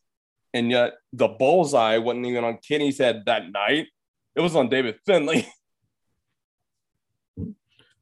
[0.53, 3.87] And yet the bullseye wasn't even on Kenny's head that night.
[4.35, 5.47] It was on David Finlay.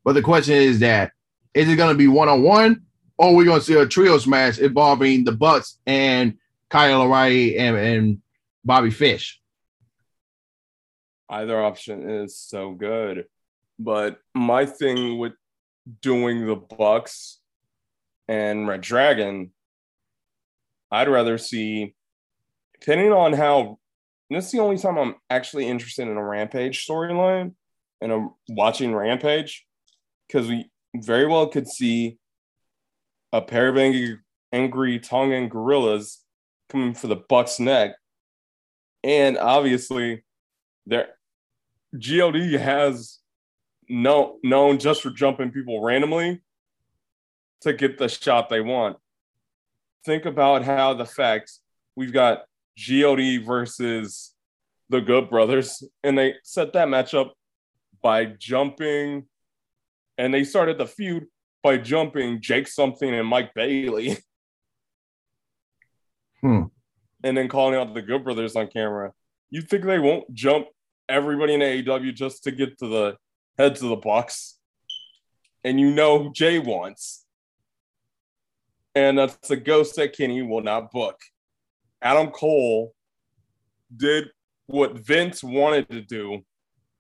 [0.06, 1.12] But the question is that
[1.54, 2.84] is it going to be one on one
[3.18, 6.38] or we going to see a trio smash involving the Bucks and
[6.70, 8.22] Kyle O'Reilly and, and
[8.64, 9.42] Bobby Fish.
[11.30, 13.26] Either option is so good.
[13.80, 15.34] But my thing with
[16.02, 17.40] doing the Bucks
[18.28, 19.52] and Red Dragon,
[20.92, 21.96] I'd rather see,
[22.80, 23.80] depending on how,
[24.30, 27.54] this is the only time I'm actually interested in a Rampage storyline
[28.02, 29.65] and I'm watching Rampage
[30.28, 32.18] because we very well could see
[33.32, 34.18] a pair of angry,
[34.52, 36.22] angry Tongan gorillas
[36.70, 37.96] coming for the Bucks neck.
[39.04, 40.24] And obviously,
[40.86, 41.10] there
[41.98, 43.20] GOD has
[43.88, 46.42] no known just for jumping people randomly
[47.62, 48.98] to get the shot they want.
[50.06, 51.52] Think about how the fact
[51.96, 52.44] we've got
[52.78, 54.34] GOD versus
[54.90, 57.32] the Good Brothers, and they set that matchup
[58.02, 59.26] by jumping,
[60.18, 61.26] and they started the feud
[61.64, 64.18] by jumping Jake something and Mike Bailey.
[66.42, 66.66] Hmm.
[67.24, 69.14] And then calling out the Good Brothers on camera.
[69.50, 70.68] You think they won't jump
[71.10, 73.18] everybody in AEW just to get to the
[73.58, 74.60] heads of the Bucks?
[75.64, 77.26] And you know who Jay wants.
[78.94, 81.20] And that's a ghost that Kenny will not book.
[82.00, 82.94] Adam Cole
[83.96, 84.30] did
[84.68, 86.42] what Vince wanted to do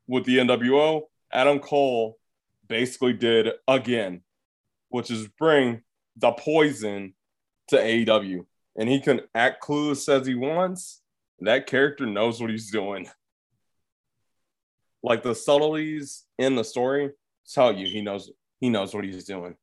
[0.08, 1.04] with the NWO.
[1.32, 2.18] Adam Cole
[2.68, 4.22] basically did again,
[4.90, 5.82] which is bring
[6.18, 7.14] the poison
[7.70, 8.46] to AEW.
[8.78, 11.02] And he can act clueless as he wants.
[11.40, 13.08] That character knows what he's doing.
[15.04, 17.12] Like the subtleties in the story
[17.54, 19.56] tell you he knows he knows what he's doing.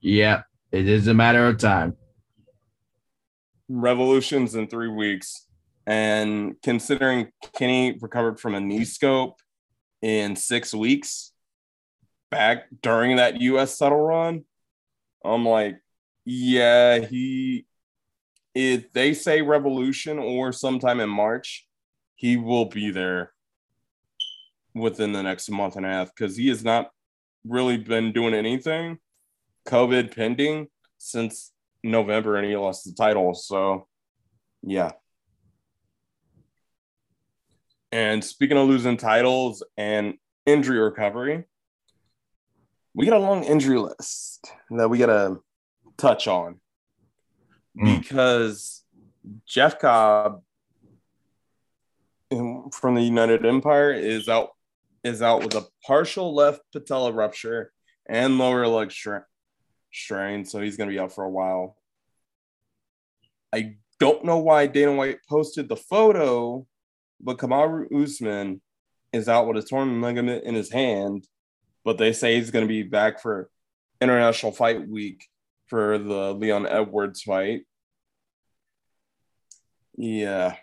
[0.00, 1.96] Yeah, it is a matter of time.
[3.68, 5.43] Revolutions in three weeks.
[5.86, 9.40] And considering Kenny recovered from a knee scope
[10.00, 11.32] in six weeks
[12.30, 14.44] back during that US title run,
[15.24, 15.78] I'm like,
[16.24, 17.66] yeah, he
[18.54, 21.66] if they say revolution or sometime in March,
[22.14, 23.32] he will be there
[24.74, 26.90] within the next month and a half because he has not
[27.44, 28.98] really been doing anything
[29.66, 30.68] COVID pending
[30.98, 33.34] since November and he lost the title.
[33.34, 33.86] So,
[34.62, 34.92] yeah.
[37.94, 40.14] And speaking of losing titles and
[40.46, 41.44] injury recovery,
[42.92, 45.40] we got a long injury list that we got to
[45.96, 46.60] touch on
[47.78, 48.00] Mm.
[48.00, 48.84] because
[49.46, 50.42] Jeff Cobb
[52.30, 54.50] from the United Empire is out
[55.04, 57.72] is out with a partial left patella rupture
[58.06, 59.26] and lower leg stra-
[59.92, 61.76] strain, so he's going to be out for a while.
[63.52, 66.66] I don't know why Dana White posted the photo,
[67.20, 68.60] but Kamaru Usman
[69.12, 71.26] is out with a torn ligament in his hand,
[71.84, 73.48] but they say he's going to be back for
[74.00, 75.26] International Fight Week
[75.66, 77.62] for the Leon Edwards fight.
[79.96, 80.56] Yeah.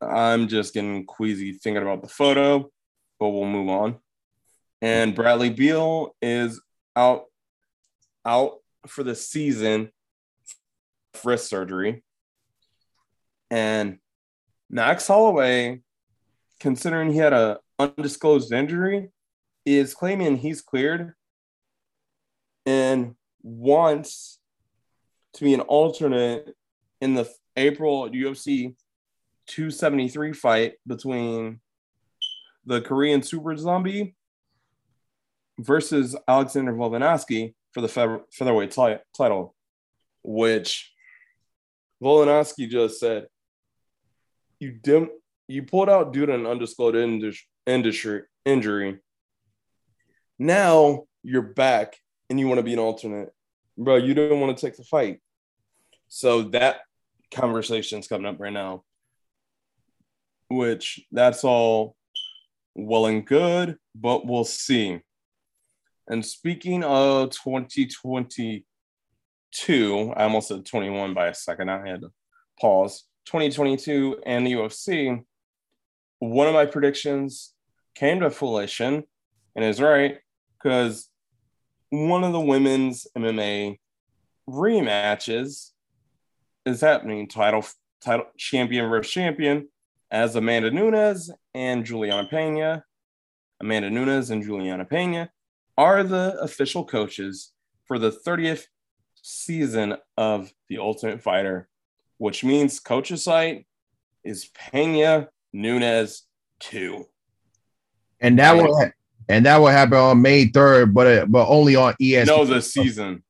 [0.00, 2.70] I'm just getting queasy thinking about the photo,
[3.18, 3.96] but we'll move on.
[4.82, 6.60] And Bradley Beal is
[6.94, 7.24] out
[8.24, 9.90] out for the season
[11.24, 12.04] wrist surgery.
[13.50, 13.98] And
[14.68, 15.80] Max Holloway,
[16.60, 19.10] considering he had a undisclosed injury,
[19.64, 21.14] is claiming he's cleared
[22.64, 24.38] and wants
[25.34, 26.56] to be an alternate
[27.00, 28.74] in the April UFC
[29.46, 31.60] 273 fight between
[32.64, 34.16] the Korean Super Zombie
[35.58, 39.54] versus Alexander Volkanovski for the fe- featherweight ti- title,
[40.22, 40.92] which
[42.02, 43.26] Volkanovski just said,
[44.58, 45.10] "You dim,
[45.48, 48.98] you pulled out due to an undisclosed indus- industry injury.
[50.38, 51.96] Now you're back
[52.28, 53.32] and you want to be an alternate,
[53.76, 53.96] bro.
[53.96, 55.20] You don't want to take the fight."
[56.08, 56.80] So that
[57.32, 58.84] conversation's coming up right now,
[60.48, 61.96] which that's all
[62.74, 65.00] well and good, but we'll see.
[66.08, 71.70] And speaking of 2022, I almost said 21 by a second.
[71.70, 72.12] I had to
[72.60, 73.04] pause.
[73.26, 75.22] 2022 and the UFC,
[76.18, 77.52] one of my predictions
[77.94, 79.04] came to fruition
[79.54, 80.18] and is right
[80.58, 81.08] because
[81.90, 83.78] one of the women's MMA
[84.48, 85.70] rematches
[86.64, 87.64] is happening title
[88.00, 89.68] title champion versus champion
[90.10, 92.84] as Amanda Nunes and Juliana Pena.
[93.60, 95.30] Amanda Nunes and Juliana Pena
[95.78, 97.52] are the official coaches
[97.86, 98.66] for the 30th
[99.14, 101.68] season of The Ultimate Fighter,
[102.18, 103.66] which means coach's site
[104.24, 106.22] is Pena Nunes
[106.60, 107.04] 2.
[108.20, 108.92] And that will ha-
[109.28, 112.26] and that will happen on May 3rd, but uh, but only on ESPN.
[112.26, 113.22] No, the season.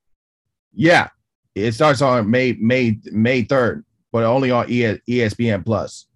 [0.72, 1.08] Yeah,
[1.54, 6.06] it starts on May May May third, but only on ES, ESPN Plus.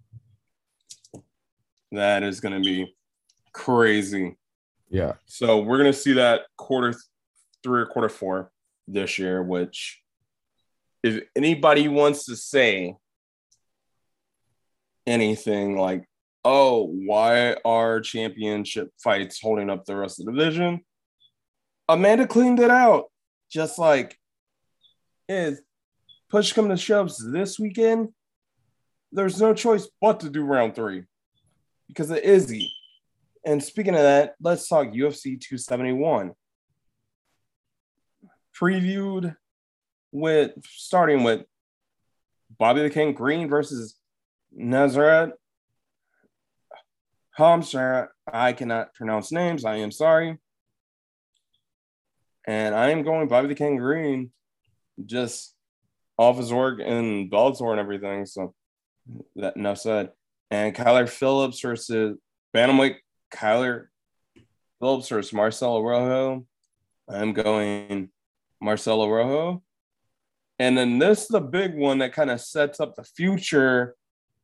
[1.91, 2.95] That is going to be
[3.51, 4.37] crazy.
[4.89, 5.13] Yeah.
[5.25, 7.01] So we're going to see that quarter th-
[7.63, 8.51] three or quarter four
[8.87, 10.00] this year, which
[11.03, 12.95] if anybody wants to say
[15.07, 16.05] anything like,
[16.43, 20.81] oh, why are championship fights holding up the rest of the division?
[21.87, 23.05] Amanda cleaned it out.
[23.49, 24.17] Just like
[25.27, 25.61] is
[26.29, 28.09] push come to shoves this weekend,
[29.11, 31.03] there's no choice but to do round three
[31.87, 32.71] because of Izzy.
[33.45, 36.31] And speaking of that, let's talk UFC 271.
[38.57, 39.35] Previewed
[40.11, 41.45] with starting with
[42.57, 43.95] Bobby the King Green versus
[44.51, 45.31] Nazareth
[47.37, 48.09] Hamsar.
[48.31, 49.65] I cannot pronounce names.
[49.65, 50.37] I am sorry.
[52.47, 54.31] And I am going Bobby the King Green
[55.05, 55.55] just
[56.17, 58.25] off his work in Bellator and everything.
[58.25, 58.53] So
[59.35, 60.11] that enough said.
[60.49, 62.17] And Kyler Phillips versus
[62.53, 62.97] Bantamweight
[63.33, 63.87] Kyler
[64.79, 66.45] Phillips versus Marcelo Rojo.
[67.07, 68.09] I'm going
[68.61, 69.63] Marcelo Rojo.
[70.61, 73.95] And then this is the big one that kind of sets up the future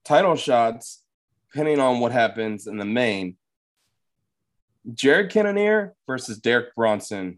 [0.04, 1.04] title shots,
[1.52, 3.38] depending on what happens in the main.
[4.92, 7.38] Jared Cannonier versus Derek Brunson.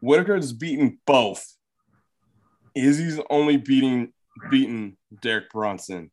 [0.00, 1.56] Whitaker's beaten both.
[2.76, 4.12] Izzy's only beating
[4.48, 6.12] beaten Derek Brunson.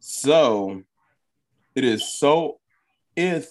[0.00, 0.82] So
[1.76, 2.58] it is so
[3.14, 3.48] if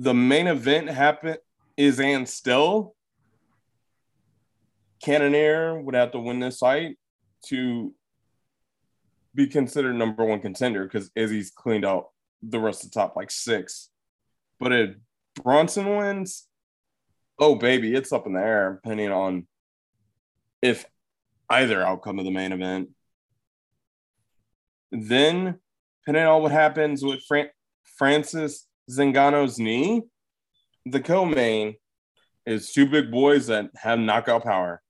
[0.00, 1.36] the main event happen
[1.76, 2.96] is and still
[5.02, 6.96] Cannonier would have to win this fight
[7.46, 7.92] to
[9.34, 12.10] be considered number one contender because Izzy's cleaned out
[12.42, 13.90] the rest of the top like six.
[14.60, 14.94] But if
[15.42, 16.46] Brunson wins,
[17.38, 19.46] oh baby, it's up in the air depending on
[20.60, 20.86] if
[21.50, 22.90] either outcome of the main event.
[24.90, 25.58] Then,
[26.00, 27.50] depending on what happens with Fran-
[27.96, 30.02] Francis Ngannou's knee,
[30.84, 31.76] the co-main
[32.44, 34.82] is two big boys that have knockout power.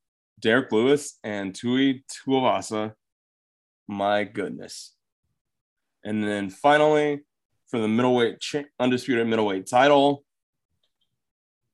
[0.43, 2.93] Derrick Lewis and Tai Tuivasa.
[3.89, 4.95] My goodness.
[6.05, 7.21] And then finally,
[7.69, 8.43] for the middleweight
[8.79, 10.25] undisputed middleweight title,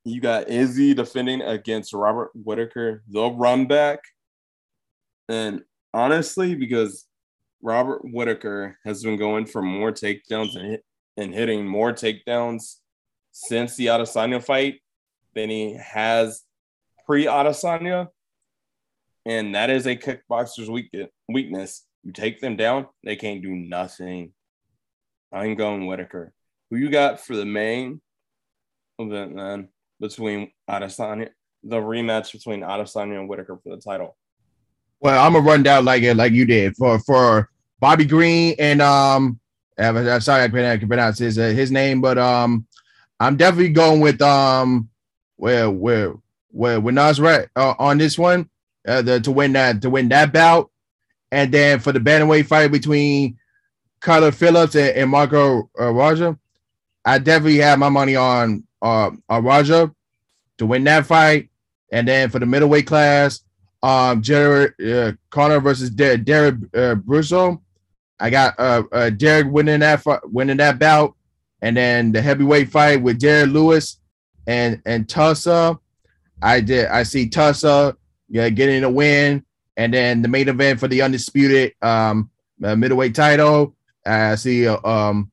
[0.05, 4.01] you got Izzy defending against Robert Whitaker, the run back.
[5.29, 5.62] And
[5.93, 7.07] honestly, because
[7.62, 10.85] Robert Whitaker has been going for more takedowns and, hit,
[11.16, 12.77] and hitting more takedowns
[13.33, 14.81] since the Adesanya fight
[15.35, 16.45] than he has
[17.05, 18.09] pre Adesanya.
[19.29, 20.70] And that is a kickboxer's
[21.29, 21.85] weakness.
[22.03, 24.33] You take them down, they can't do nothing.
[25.31, 26.33] I'm going Whitaker.
[26.70, 28.01] Who you got for the main
[28.99, 29.68] event then
[30.01, 31.29] between Adesanya,
[31.62, 34.16] the rematch between Adesanya and Whitaker for the title?
[35.01, 37.51] Well, I'm gonna run down like it like you did for for
[37.81, 39.39] Bobby Green and um.
[39.81, 42.66] I'm sorry I can't pronounce his uh, his name, but um,
[43.20, 44.89] I'm definitely going with um,
[45.37, 46.14] where where
[46.51, 48.51] where with Nasrat uh, on this one
[48.89, 50.70] uh, the, to win that to win that bout,
[51.30, 53.39] and then for the bantamweight fight between
[54.01, 56.39] Kyler Phillips and, and Marco uh, Raja,
[57.05, 59.93] I definitely have my money on uh, uh Raja
[60.59, 61.51] to win that fight,
[61.93, 63.43] and then for the middleweight class,
[63.82, 67.61] um, Jared uh, Connor versus Der- Derek uh, Brusso.
[68.20, 71.14] I got uh, uh Derek winning that fight winning that bout,
[71.62, 73.99] and then the heavyweight fight with Jared Lewis
[74.47, 75.78] and and Tussa.
[76.41, 76.86] I did.
[76.86, 77.97] I see Tussa
[78.29, 79.45] yeah, getting a win,
[79.76, 82.31] and then the main event for the undisputed um
[82.62, 83.74] uh, middleweight title.
[84.05, 85.31] I see uh, um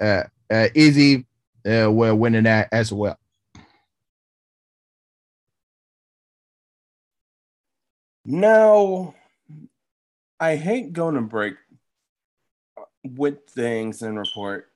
[0.00, 1.26] uh, uh Izzy
[1.64, 3.18] uh, we're winning that as well.
[8.24, 9.14] Now,
[10.38, 11.54] I hate going to break
[13.04, 14.70] with things and report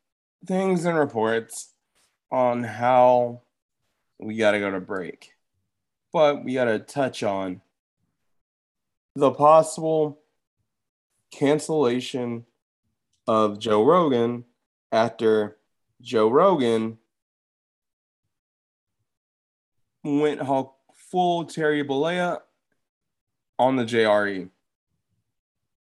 [0.44, 1.72] things and reports
[2.30, 3.42] on how
[4.18, 5.35] we got to go to break.
[6.12, 7.60] But we got to touch on
[9.14, 10.20] the possible
[11.30, 12.46] cancellation
[13.26, 14.44] of Joe Rogan
[14.92, 15.58] after
[16.00, 16.98] Joe Rogan
[20.04, 20.40] went
[20.94, 22.40] full Terry Bollea
[23.58, 24.50] on the JRE.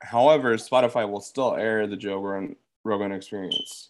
[0.02, 3.90] However, Spotify will still air the Joe Rogan, Rogan experience.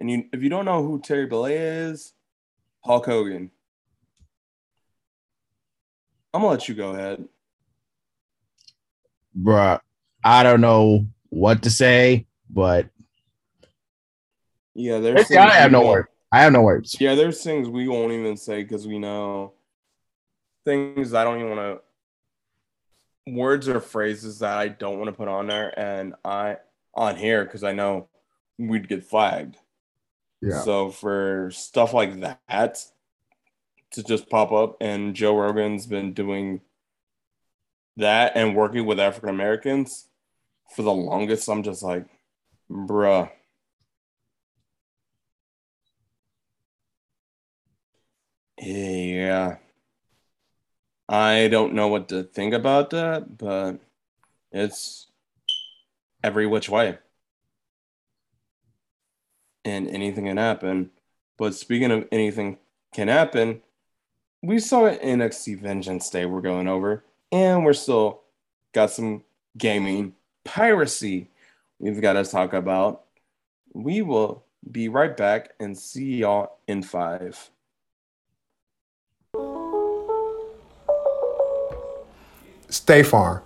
[0.00, 2.12] And you, if you don't know who Terry Bollea is,
[2.84, 3.50] Hulk Hogan.
[6.32, 7.24] I'm gonna let you go ahead.
[9.36, 9.80] Bruh,
[10.22, 12.88] I don't know what to say, but
[14.74, 16.08] yeah, there's guy have no words.
[16.30, 16.96] I have no words.
[17.00, 19.54] Yeah, there's things we won't even say because we know
[20.64, 21.80] things I don't even want
[23.26, 26.56] to words or phrases that I don't want to put on there and I
[26.94, 28.08] on here because I know
[28.58, 29.56] we'd get flagged.
[30.40, 30.62] Yeah.
[30.62, 32.84] So for stuff like that
[33.92, 36.60] to just pop up, and Joe Rogan's been doing
[37.96, 40.06] that and working with African Americans
[40.74, 42.06] for the longest, I'm just like,
[42.70, 43.30] bruh.
[48.60, 49.56] Yeah.
[51.08, 53.80] I don't know what to think about that, but
[54.52, 55.06] it's
[56.22, 56.98] every which way.
[59.68, 60.90] And anything can happen.
[61.36, 62.56] But speaking of anything
[62.94, 63.60] can happen,
[64.42, 68.22] we saw it NXT Vengeance Day we're going over, and we're still
[68.72, 69.24] got some
[69.58, 71.28] gaming piracy
[71.78, 73.04] we've got to talk about.
[73.74, 77.50] We will be right back and see y'all in five.
[82.70, 83.42] State Farm.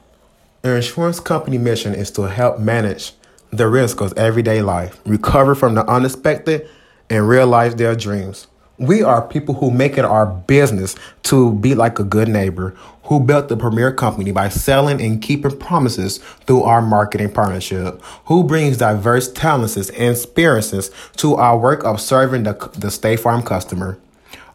[0.62, 3.12] Your insurance company mission is to help manage
[3.52, 6.68] the risk of everyday life, recover from the unexpected,
[7.10, 8.46] and realize their dreams.
[8.78, 12.74] We are people who make it our business to be like a good neighbor
[13.04, 18.42] who built the premier company by selling and keeping promises through our marketing partnership, who
[18.42, 23.98] brings diverse talents and experiences to our work of serving the, the State Farm customer.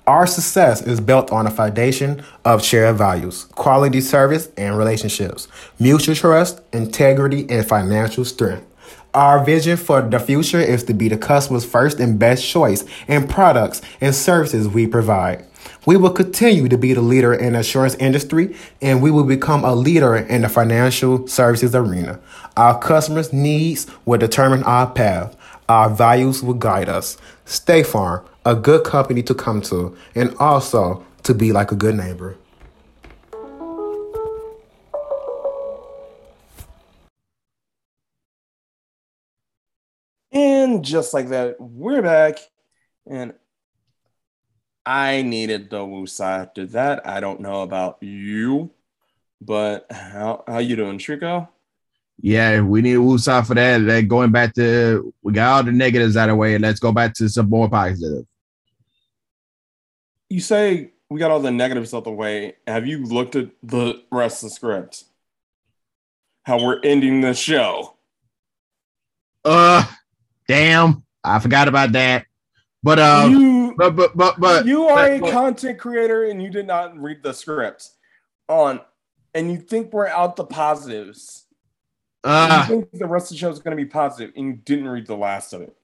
[0.07, 5.47] Our success is built on a foundation of shared values, quality service and relationships,
[5.79, 8.63] mutual trust, integrity, and financial strength.
[9.13, 13.27] Our vision for the future is to be the customer's first and best choice in
[13.27, 15.45] products and services we provide.
[15.85, 19.63] We will continue to be the leader in the insurance industry and we will become
[19.63, 22.19] a leader in the financial services arena.
[22.55, 25.35] Our customers' needs will determine our path.
[25.69, 27.17] Our values will guide us.
[27.45, 31.95] State Farm, a good company to come to, and also to be like a good
[31.95, 32.37] neighbor.
[40.77, 42.37] And just like that, we're back.
[43.09, 43.33] And
[44.85, 47.07] I needed the woosah after that.
[47.07, 48.69] I don't know about you,
[49.41, 51.47] but how how you doing, Trico?
[52.21, 53.81] Yeah, we need a woosah for that.
[53.81, 56.55] Like going back to we got all the negatives out of the way.
[56.59, 58.27] Let's go back to some more positive.
[60.29, 62.57] You say we got all the negatives out the way.
[62.67, 65.05] Have you looked at the rest of the script?
[66.43, 67.95] How we're ending the show?
[69.43, 69.83] Uh
[70.47, 72.25] damn, I forgot about that.
[72.83, 76.67] But um, you, but but but but you are a content creator and you did
[76.67, 77.89] not read the script
[78.47, 78.79] on,
[79.33, 81.45] and you think we're out the positives.
[82.23, 84.53] uh, you think the rest of the show is going to be positive, and you
[84.53, 85.75] didn't read the last of it.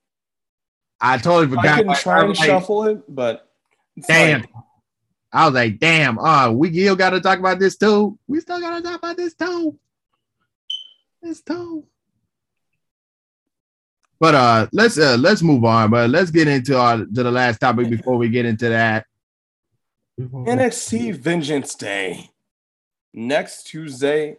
[1.02, 1.66] I totally forgot.
[1.66, 3.52] I can Like, try I and like, shuffle it, but
[4.08, 4.42] Damn.
[4.42, 4.50] like,
[5.34, 8.18] I was like, damn, uh, we still gotta talk about this too.
[8.28, 9.78] We still gotta talk about this too.
[11.22, 11.86] This too.
[14.24, 17.60] But uh let's uh let's move on, but let's get into our to the last
[17.60, 19.06] topic before we get into that.
[20.18, 22.30] NXT Vengeance Day
[23.14, 24.38] next Tuesday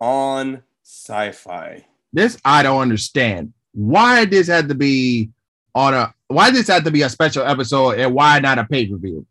[0.00, 1.86] on Sci-Fi.
[2.12, 3.52] This I don't understand.
[3.70, 5.30] Why this had to be
[5.76, 9.24] on a why this had to be a special episode and why not a pay-per-view?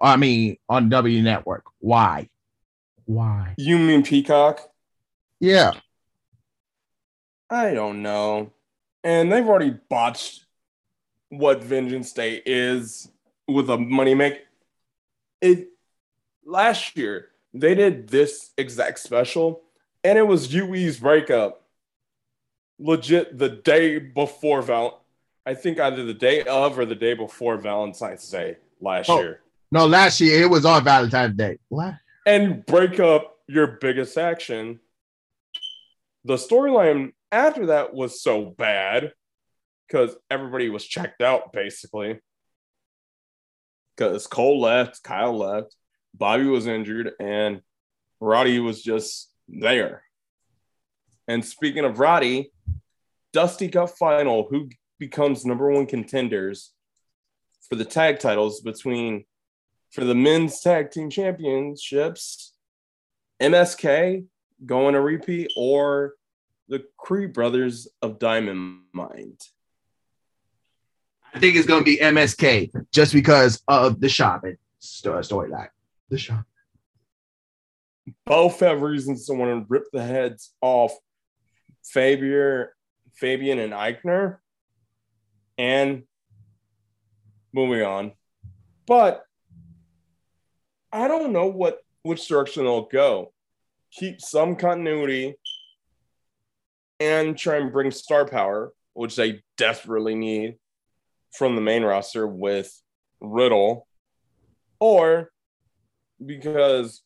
[0.00, 1.64] I mean on W Network.
[1.80, 2.30] Why?
[3.04, 3.56] Why?
[3.58, 4.72] You mean Peacock?
[5.38, 5.72] Yeah.
[7.50, 8.52] I don't know.
[9.04, 10.44] And they've already botched
[11.28, 13.08] what Vengeance Day is
[13.48, 14.42] with a money make.
[15.40, 15.68] It
[16.44, 19.62] last year they did this exact special,
[20.04, 21.58] and it was UE's breakup.
[22.78, 25.02] Legit the day before Val
[25.44, 29.20] I think either the day of or the day before Valentine's Day last Oh.
[29.20, 29.40] year.
[29.72, 31.58] No, last year it was on Valentine's Day.
[31.68, 31.94] What?
[32.24, 34.78] and break up your biggest action.
[36.24, 39.12] The storyline after that was so bad
[39.88, 42.20] because everybody was checked out basically.
[43.96, 45.74] Because Cole left, Kyle left,
[46.14, 47.60] Bobby was injured, and
[48.20, 50.02] Roddy was just there.
[51.28, 52.52] And speaking of Roddy,
[53.32, 54.68] Dusty Cup final, who
[54.98, 56.72] becomes number one contenders
[57.68, 59.24] for the tag titles between
[59.90, 62.54] for the men's tag team championships,
[63.40, 64.24] MSK
[64.64, 66.14] going to repeat or
[66.68, 69.36] the Creed brothers of Diamond Mine.
[71.34, 75.68] I think it's gonna be MSK just because of the shopping story storyline.
[76.08, 76.44] The shop.
[78.26, 80.92] Both have reasons to want to rip the heads off
[81.84, 82.68] Fabian,
[83.14, 84.38] Fabian and Aichner,
[85.56, 86.02] and
[87.52, 88.12] moving on.
[88.86, 89.24] But
[90.92, 93.32] I don't know what which direction they'll go.
[93.92, 95.36] Keep some continuity
[97.02, 100.56] and try and bring star power, which they desperately need
[101.36, 102.72] from the main roster with
[103.20, 103.86] Riddle,
[104.78, 105.30] or
[106.24, 107.02] because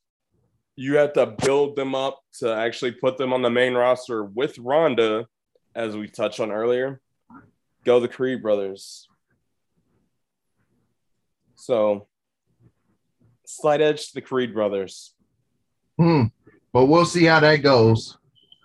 [0.76, 4.58] you have to build them up to actually put them on the main roster with
[4.58, 5.26] Ronda,
[5.74, 7.00] as we touched on earlier.
[7.84, 9.08] Go the Creed brothers.
[11.54, 12.08] So,
[13.46, 15.14] slight edge to the Creed brothers.
[15.98, 16.24] Hmm.
[16.72, 18.18] But we'll see how that goes.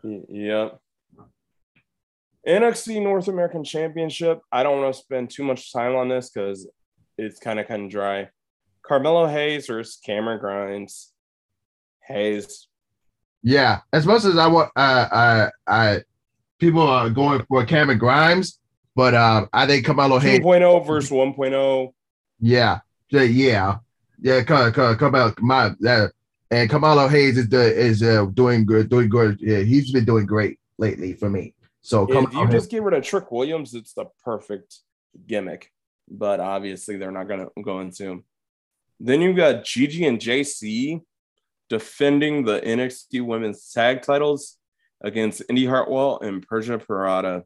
[0.04, 0.81] Yep.
[2.48, 4.42] NXT North American Championship.
[4.52, 6.68] I don't want to spend too much time on this because
[7.18, 8.30] it's kind of kind of dry.
[8.84, 11.12] Carmelo Hayes versus Cameron Grimes.
[12.08, 12.68] Hayes.
[13.44, 16.02] Yeah, as much as I want, uh, I, I,
[16.60, 18.60] people are going for Cameron Grimes,
[18.96, 20.40] but uh, I think Carmelo Hayes.
[20.40, 21.16] 2.0 versus oh.
[21.16, 21.94] 1.0.
[22.40, 22.80] Yeah,
[23.10, 23.78] yeah, yeah,
[24.20, 24.44] yeah.
[24.44, 26.12] Come, come, come out, my that,
[26.50, 29.40] and Carmelo Hayes is the is uh, doing good, doing good.
[29.40, 31.54] Yeah, he's been doing great lately for me.
[31.82, 34.80] So come If you just get rid of Trick Williams, it's the perfect
[35.28, 35.72] gimmick.
[36.10, 38.24] But obviously, they're not going to go into.
[39.00, 41.02] Then you've got Gigi and JC
[41.70, 44.58] defending the NXT Women's Tag Titles
[45.02, 47.44] against Indy Hartwell and Persia Pirotta.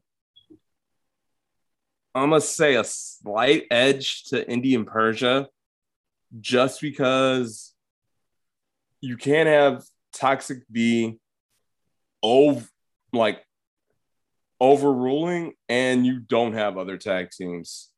[2.14, 5.48] I'm gonna say a slight edge to Indy and Persia,
[6.40, 7.72] just because
[9.00, 11.18] you can't have Toxic B
[12.22, 12.66] over
[13.12, 13.45] like
[14.60, 17.90] overruling, and you don't have other tag teams.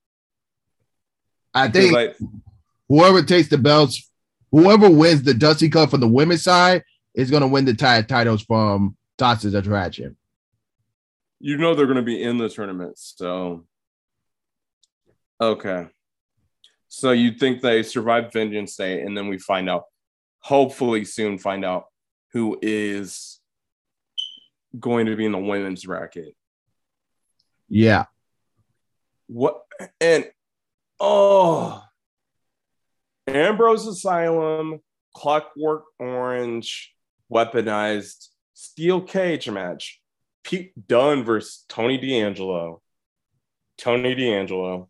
[1.54, 2.16] I think Like,
[2.88, 4.11] whoever takes the belts,
[4.50, 6.84] whoever wins the Dusty Cup from the women's side
[7.14, 10.16] is going to win the tag titles from Toxic Attraction.
[11.40, 12.98] you know they're going to be in the tournament.
[12.98, 13.64] So,
[15.40, 15.86] okay.
[16.88, 19.84] So you think they survive Vengeance Day, and then we find out,
[20.40, 21.86] hopefully soon, find out
[22.32, 23.40] who is
[24.78, 26.34] going to be in the women's bracket.
[27.68, 28.06] Yeah.
[29.26, 29.62] What
[30.00, 30.26] and
[30.98, 31.82] oh,
[33.26, 34.80] Ambrose Asylum,
[35.14, 36.94] Clockwork Orange,
[37.30, 40.00] weaponized steel cage match.
[40.44, 42.80] Pete Dunne versus Tony D'Angelo.
[43.76, 44.88] Tony D'Angelo.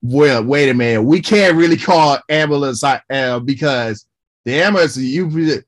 [0.00, 1.02] Well, wait a minute.
[1.02, 4.06] We can't really call ambulance uh, because
[4.44, 5.64] the ambulance you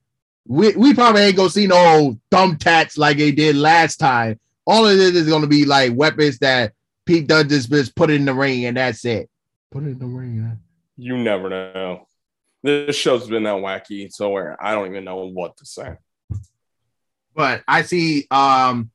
[0.47, 4.39] we, we probably ain't gonna see no thumbtacks like they did last time.
[4.69, 6.75] All of this is gonna be like weapons that
[7.07, 9.31] Pete Dunne just, just put in the ring and that's it.
[9.71, 10.59] Put it in the ring.
[10.99, 12.07] You never know.
[12.63, 15.97] This show's been that wacky, so where I don't even know what to say.
[17.35, 18.91] But I see um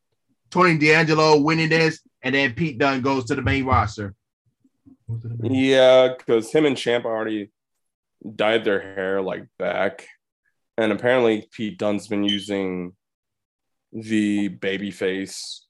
[0.51, 4.13] Tony D'Angelo winning this, and then Pete Dunne goes to the main roster.
[5.41, 7.49] Yeah, because him and Champ already
[8.36, 10.07] dyed their hair like back.
[10.78, 12.93] And apparently Pete Dunne's been using
[13.91, 15.62] the babyface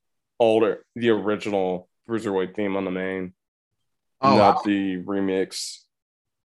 [0.43, 3.33] older the original Bruiserweight theme on the main,
[4.21, 5.79] Oh, not the remix.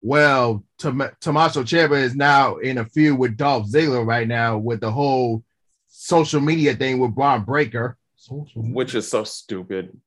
[0.01, 4.79] Well, Tom- Tommaso Ciampa is now in a feud with Dolph Ziggler right now with
[4.81, 5.43] the whole
[5.87, 7.97] social media thing with Bron Breakker.
[8.55, 9.99] Which is so stupid.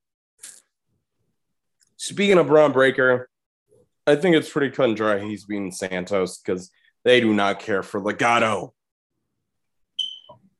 [1.96, 3.28] Speaking of Bron Breakker,
[4.06, 5.18] I think it's pretty cut and dry.
[5.20, 6.70] He's being Santos because
[7.04, 8.72] they do not care for Legado.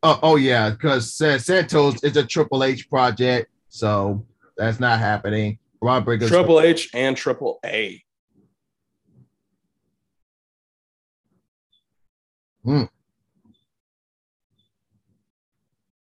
[0.03, 4.27] Oh, oh yeah, because Santos is a Triple H project, so
[4.57, 5.59] that's not happening.
[5.81, 6.29] Bron Breakker.
[6.29, 8.03] Triple H and Triple A.
[12.65, 12.85] Hmm.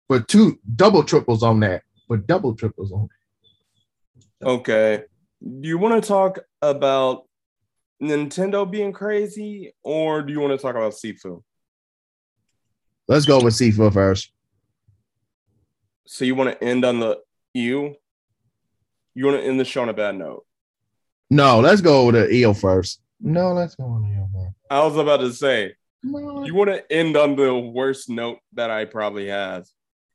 [0.08, 1.82] but two double triples on that.
[2.08, 3.08] But double triples on.
[4.42, 5.04] Okay.
[5.42, 7.24] Do you want to talk about
[8.02, 11.42] Nintendo being crazy or do you want to talk about Sifu?
[13.08, 14.30] Let's go with Sifu first.
[16.06, 17.18] So you want to end on the
[17.54, 17.96] you?
[19.14, 20.44] You want to end the show on a bad note?
[21.30, 23.00] No, let's go with the eel first.
[23.20, 24.54] No, let's go on the eel first.
[24.70, 28.70] I was about to say, No, you want to end on the worst note that
[28.70, 29.66] I probably have.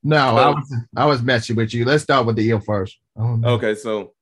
[0.03, 1.85] no I was I was messing with you.
[1.85, 2.97] Let's start with the eel first.
[3.17, 3.39] Oh.
[3.43, 4.13] Okay, so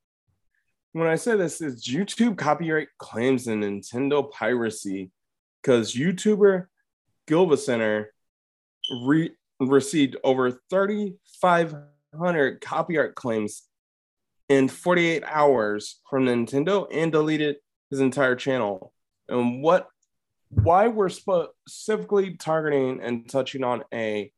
[0.94, 5.12] when I say this is YouTube copyright claims and Nintendo piracy,
[5.62, 6.68] because YouTuber
[7.28, 8.08] GilvaSunner
[8.92, 13.64] re- received over 3,500 copyright claims
[14.50, 17.58] in 48 hours from Nintendo and deleted
[17.90, 18.94] his entire channel.
[19.30, 19.88] And what,
[20.50, 24.32] why we're specifically targeting and touching on a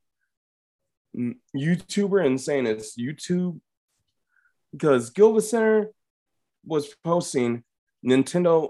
[1.56, 3.60] YouTuber and saying it's YouTube
[4.72, 5.88] because GilvaSunner
[6.66, 7.64] was posting
[8.06, 8.70] Nintendo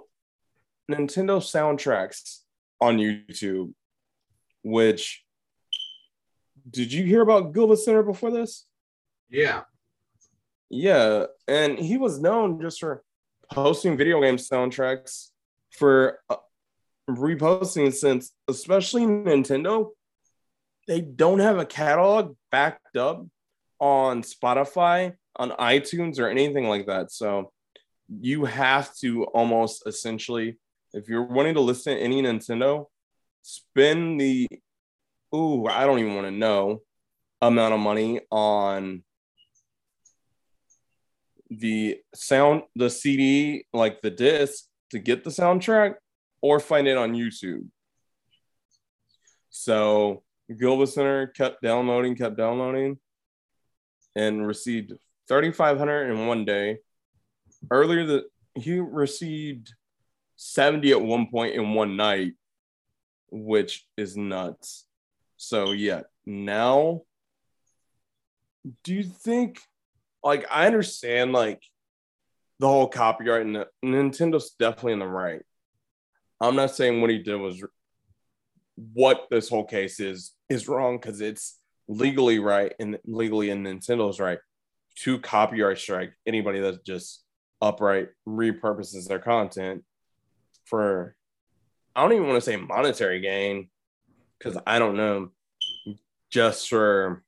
[0.92, 2.40] Nintendo soundtracks
[2.82, 3.74] on YouTube,
[4.64, 5.23] which
[6.70, 8.66] did you hear about GilvaSunner before this?
[9.30, 9.62] Yeah.
[10.70, 13.04] Yeah, and he was known just for
[13.52, 15.30] posting video game soundtracks
[15.72, 16.38] for uh,
[17.10, 19.90] reposting since especially Nintendo
[20.88, 23.26] they don't have a catalog backed up
[23.80, 27.12] on Spotify, on iTunes or anything like that.
[27.12, 27.52] So
[28.10, 30.58] you have to almost essentially
[30.94, 32.86] if you're wanting to listen to any Nintendo,
[33.42, 34.48] spend the
[35.34, 36.82] ooh, I don't even want to know
[37.42, 39.04] amount of money on
[41.50, 45.96] the sound, the CD, like the disc to get the soundtrack,
[46.42, 47.68] or find it on YouTube.
[49.50, 52.98] So GilvaSunner kept downloading, kept downloading,
[54.16, 54.94] and received
[55.28, 56.80] 3,500 in one day.
[57.72, 58.24] Earlier, that
[58.56, 59.74] he received
[60.36, 62.34] 70 at one point in one night,
[63.32, 64.86] which is nuts.
[65.44, 67.02] So yeah, now
[68.86, 69.60] do you think
[70.24, 71.62] like I understand like
[72.60, 75.42] the whole copyright and Nintendo's definitely in the right.
[76.40, 77.62] I'm not saying what he did was
[78.94, 84.22] what this whole case is is wrong because it's legally right and legally in Nintendo's
[84.22, 84.40] right
[85.00, 87.22] to copyright strike anybody that just
[87.62, 89.84] upright repurposes their content
[90.64, 91.18] for
[91.94, 93.68] I don't even want to say monetary gain
[94.44, 95.30] because I don't know,
[96.34, 97.22] just for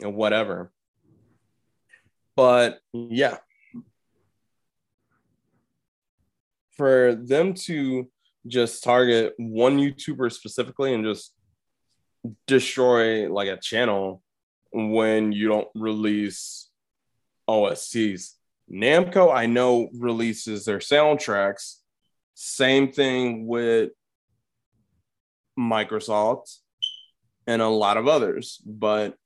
[0.00, 0.70] whatever.
[2.36, 3.38] But yeah,
[6.76, 8.08] for them to
[8.46, 11.34] just target one YouTuber specifically and just
[12.46, 14.22] destroy like a channel
[14.72, 16.70] when you don't release
[17.48, 18.34] OSTs.
[18.72, 21.78] Namco, I know, releases their soundtracks.
[22.34, 23.90] Same thing with
[25.58, 26.58] Microsoft
[27.48, 29.16] and a lot of others, but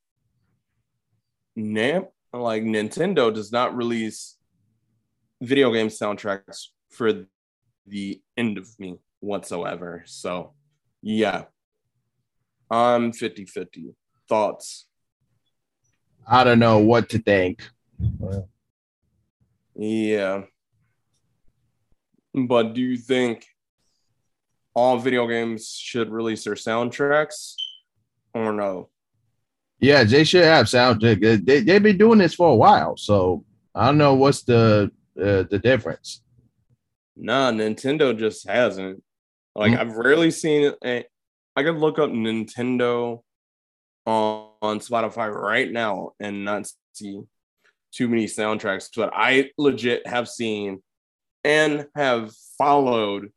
[1.57, 4.39] Nam like Nintendo does not release
[5.43, 7.27] video game soundtracks for
[7.87, 10.05] the end of me whatsoever.
[10.07, 10.55] So,
[11.03, 11.45] yeah,
[12.70, 13.95] I'm 50 50.
[14.29, 14.87] Thoughts?
[16.27, 17.68] I don't know what to think.
[19.75, 20.45] Yeah.
[22.33, 23.45] But do you think
[24.75, 27.57] all video games should release their soundtracks
[28.35, 28.89] or no?
[29.78, 31.45] Yeah, they should have soundtrack.
[31.45, 32.97] They, they've been doing this for a while.
[32.97, 36.22] So I don't know what's the uh, the difference.
[37.16, 39.03] Nah, Nintendo just hasn't.
[39.55, 39.80] Like, mm-hmm.
[39.80, 41.11] I've rarely seen it.
[41.55, 43.22] I could look up Nintendo
[44.07, 47.20] on, on Spotify right now and not see
[47.93, 50.83] too many soundtracks, but I legit have seen
[51.45, 53.30] and have followed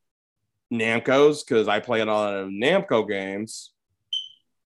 [0.71, 3.71] Namco's because I play a lot of Namco games.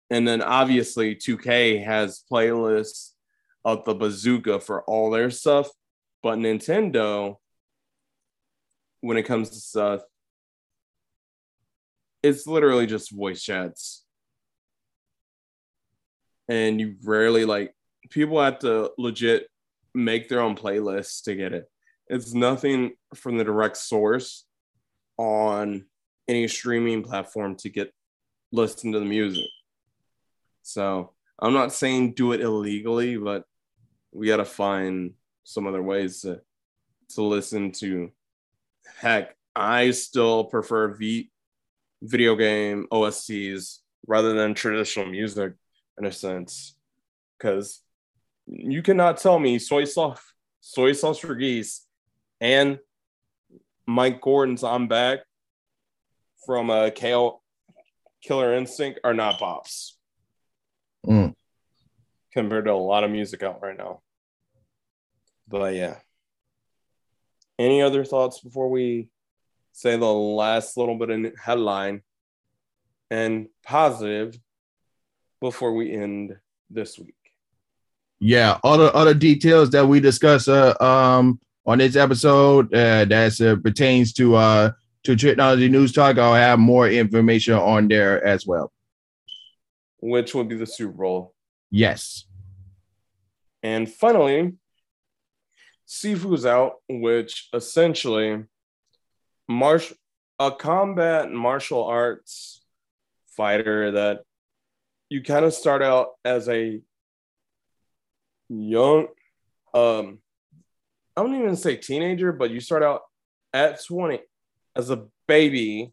[0.09, 3.11] And then obviously 2K has playlists
[3.63, 5.69] of the bazooka for all their stuff.
[6.23, 7.37] But Nintendo,
[9.01, 10.01] when it comes to stuff,
[12.23, 14.03] it's literally just voice chats.
[16.47, 17.73] And you rarely like
[18.09, 19.47] people have to legit
[19.93, 21.69] make their own playlists to get it.
[22.07, 24.45] It's nothing from the direct source
[25.17, 25.85] on
[26.27, 27.93] any streaming platform to get
[28.51, 29.45] listen to the music.
[30.69, 33.43] So I'm not saying do it illegally, but
[34.11, 35.13] we got to find
[35.43, 36.41] some other ways to
[37.15, 38.11] to listen to.
[38.97, 41.31] Heck, I still prefer v,
[42.03, 45.53] video game OSTs rather than traditional music
[45.97, 46.77] in a sense,
[47.37, 47.81] because
[48.45, 50.21] you cannot tell me soy sauce,
[50.61, 51.87] soy sauce for geese,
[52.39, 52.77] and
[53.87, 55.21] Mike Gordon's "I'm Back"
[56.45, 57.41] from a uh, Kale
[58.21, 59.93] Killer Instinct are not bops
[61.09, 61.33] mm.
[62.31, 64.01] compared to a lot of music out right now.
[65.47, 65.95] But yeah.
[67.57, 69.09] Any other thoughts before we
[69.73, 72.03] say the last little bit of headline
[73.09, 74.37] and positive
[75.41, 76.37] before we end
[76.69, 77.15] this week?
[78.19, 83.55] Yeah, other other details that we discuss uh, um on this episode uh, that uh,
[83.61, 84.71] pertains to uh
[85.03, 86.17] to technology news talk.
[86.17, 88.71] I'll have more information on there as well.
[90.01, 91.33] Which will be the Super Bowl.
[91.69, 92.25] Yes.
[93.61, 94.53] And finally,
[95.87, 98.43] Sifu's out, which essentially
[99.47, 99.91] marsh
[100.37, 102.63] a combat martial arts
[103.35, 104.21] fighter that
[105.09, 106.79] you kind of start out as a
[108.47, 109.07] young
[109.73, 110.19] um
[111.19, 113.01] I don't even say teenager, but you start out
[113.53, 114.21] at 20
[114.73, 115.91] as a baby.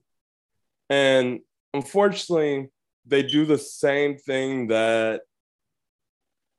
[0.89, 1.41] And
[1.75, 2.69] unfortunately,
[3.07, 5.23] they do the same thing that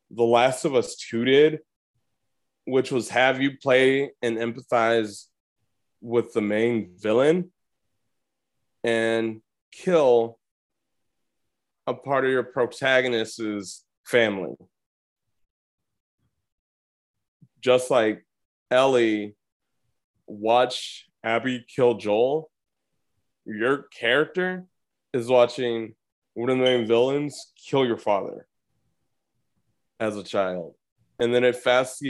[0.09, 1.59] The Last of Us 2 did,
[2.65, 5.25] which was have you play and empathize
[6.01, 7.51] with the main villain
[8.83, 9.41] and
[9.71, 10.39] kill
[11.85, 14.55] a part of your protagonist's family.
[17.59, 18.25] Just like
[18.71, 19.35] Ellie
[20.27, 22.49] watch Abby kill Joel,
[23.45, 24.65] your character
[25.13, 25.95] is watching
[26.37, 28.45] one of the main villains kill your father
[29.99, 30.75] as a child.
[31.17, 32.05] And then it fast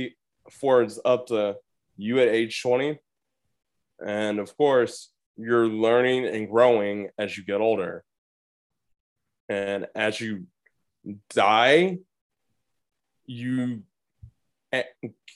[0.52, 1.56] forwards up to
[1.96, 3.00] you at age 20.
[4.06, 8.04] And of course, you're learning and growing as you get older.
[9.48, 10.48] And as you
[11.30, 12.00] die,
[13.26, 13.84] you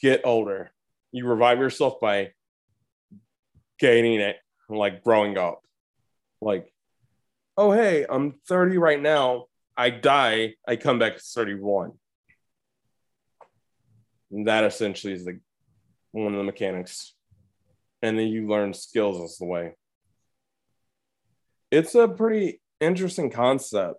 [0.02, 0.70] get older.
[1.14, 2.34] You revive yourself by
[3.80, 4.36] gaining it,
[4.68, 5.62] like growing up.
[6.42, 6.74] Like,
[7.58, 9.46] oh, hey, I'm 30 right now.
[9.76, 11.92] I die, I come back to 31.
[14.32, 15.40] And that essentially is the
[16.12, 17.14] one of the mechanics.
[18.02, 19.74] And then you learn skills as the way.
[21.70, 23.96] It's a pretty interesting concept.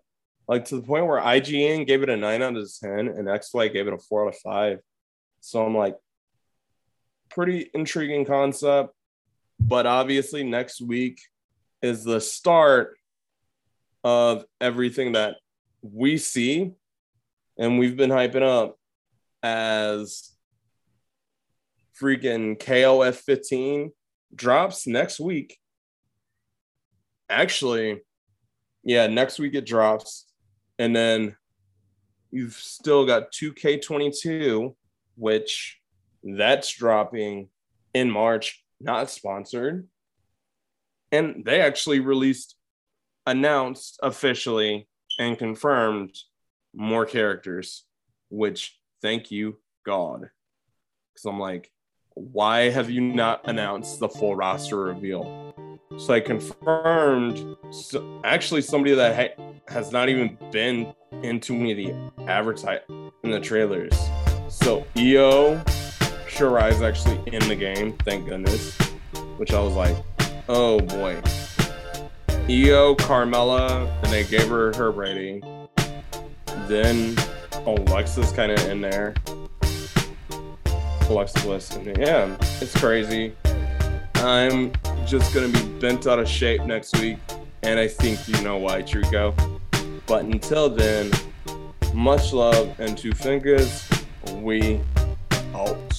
[0.49, 3.73] Like to the point where IGN gave it a nine out of 10 and XFlight
[3.73, 4.79] gave it a four out of five.
[5.41, 5.97] So I'm like,
[7.31, 8.95] pretty intriguing concept.
[9.59, 11.21] But obviously, next week
[11.81, 12.97] is the start
[14.05, 15.37] of everything that
[15.83, 16.73] we see
[17.59, 18.77] and we've been hyping up
[19.43, 20.33] as
[22.01, 23.93] freaking KOF 15
[24.35, 25.59] drops next week.
[27.29, 28.01] Actually,
[28.83, 30.27] yeah, next week it drops.
[30.79, 31.37] And then
[32.31, 34.75] you've still got 2K22,
[35.17, 35.79] which
[36.25, 37.49] that's dropping
[37.95, 39.87] in March, not sponsored.
[41.11, 42.57] And they actually released,
[43.27, 46.17] announced officially, and confirmed
[46.75, 47.85] more characters,
[48.31, 50.31] which thank you, God.
[51.13, 51.71] Because I'm like,
[52.15, 55.55] why have you not announced the full roster reveal?
[55.99, 61.77] So I confirmed, so actually, somebody that ha- has not even been into any of
[61.77, 63.93] the advertise in the trailers.
[64.49, 65.57] So Io
[66.27, 68.77] Shirai is actually in the game, thank goodness.
[69.37, 69.97] Which I was like,
[70.49, 71.21] oh boy.
[72.49, 75.43] Io, Carmella, and they gave her her rating.
[76.67, 77.17] Then
[77.67, 79.15] Alexa's kind of in there.
[81.09, 83.35] Alexa Bliss, and yeah, it's crazy.
[84.17, 84.73] I'm
[85.07, 87.19] just gonna be bent out of shape next week,
[87.63, 89.35] and I think you know why, Trico.
[90.07, 91.11] But until then,
[91.95, 93.89] much love and two fingers.
[94.35, 94.81] We
[95.55, 95.92] out.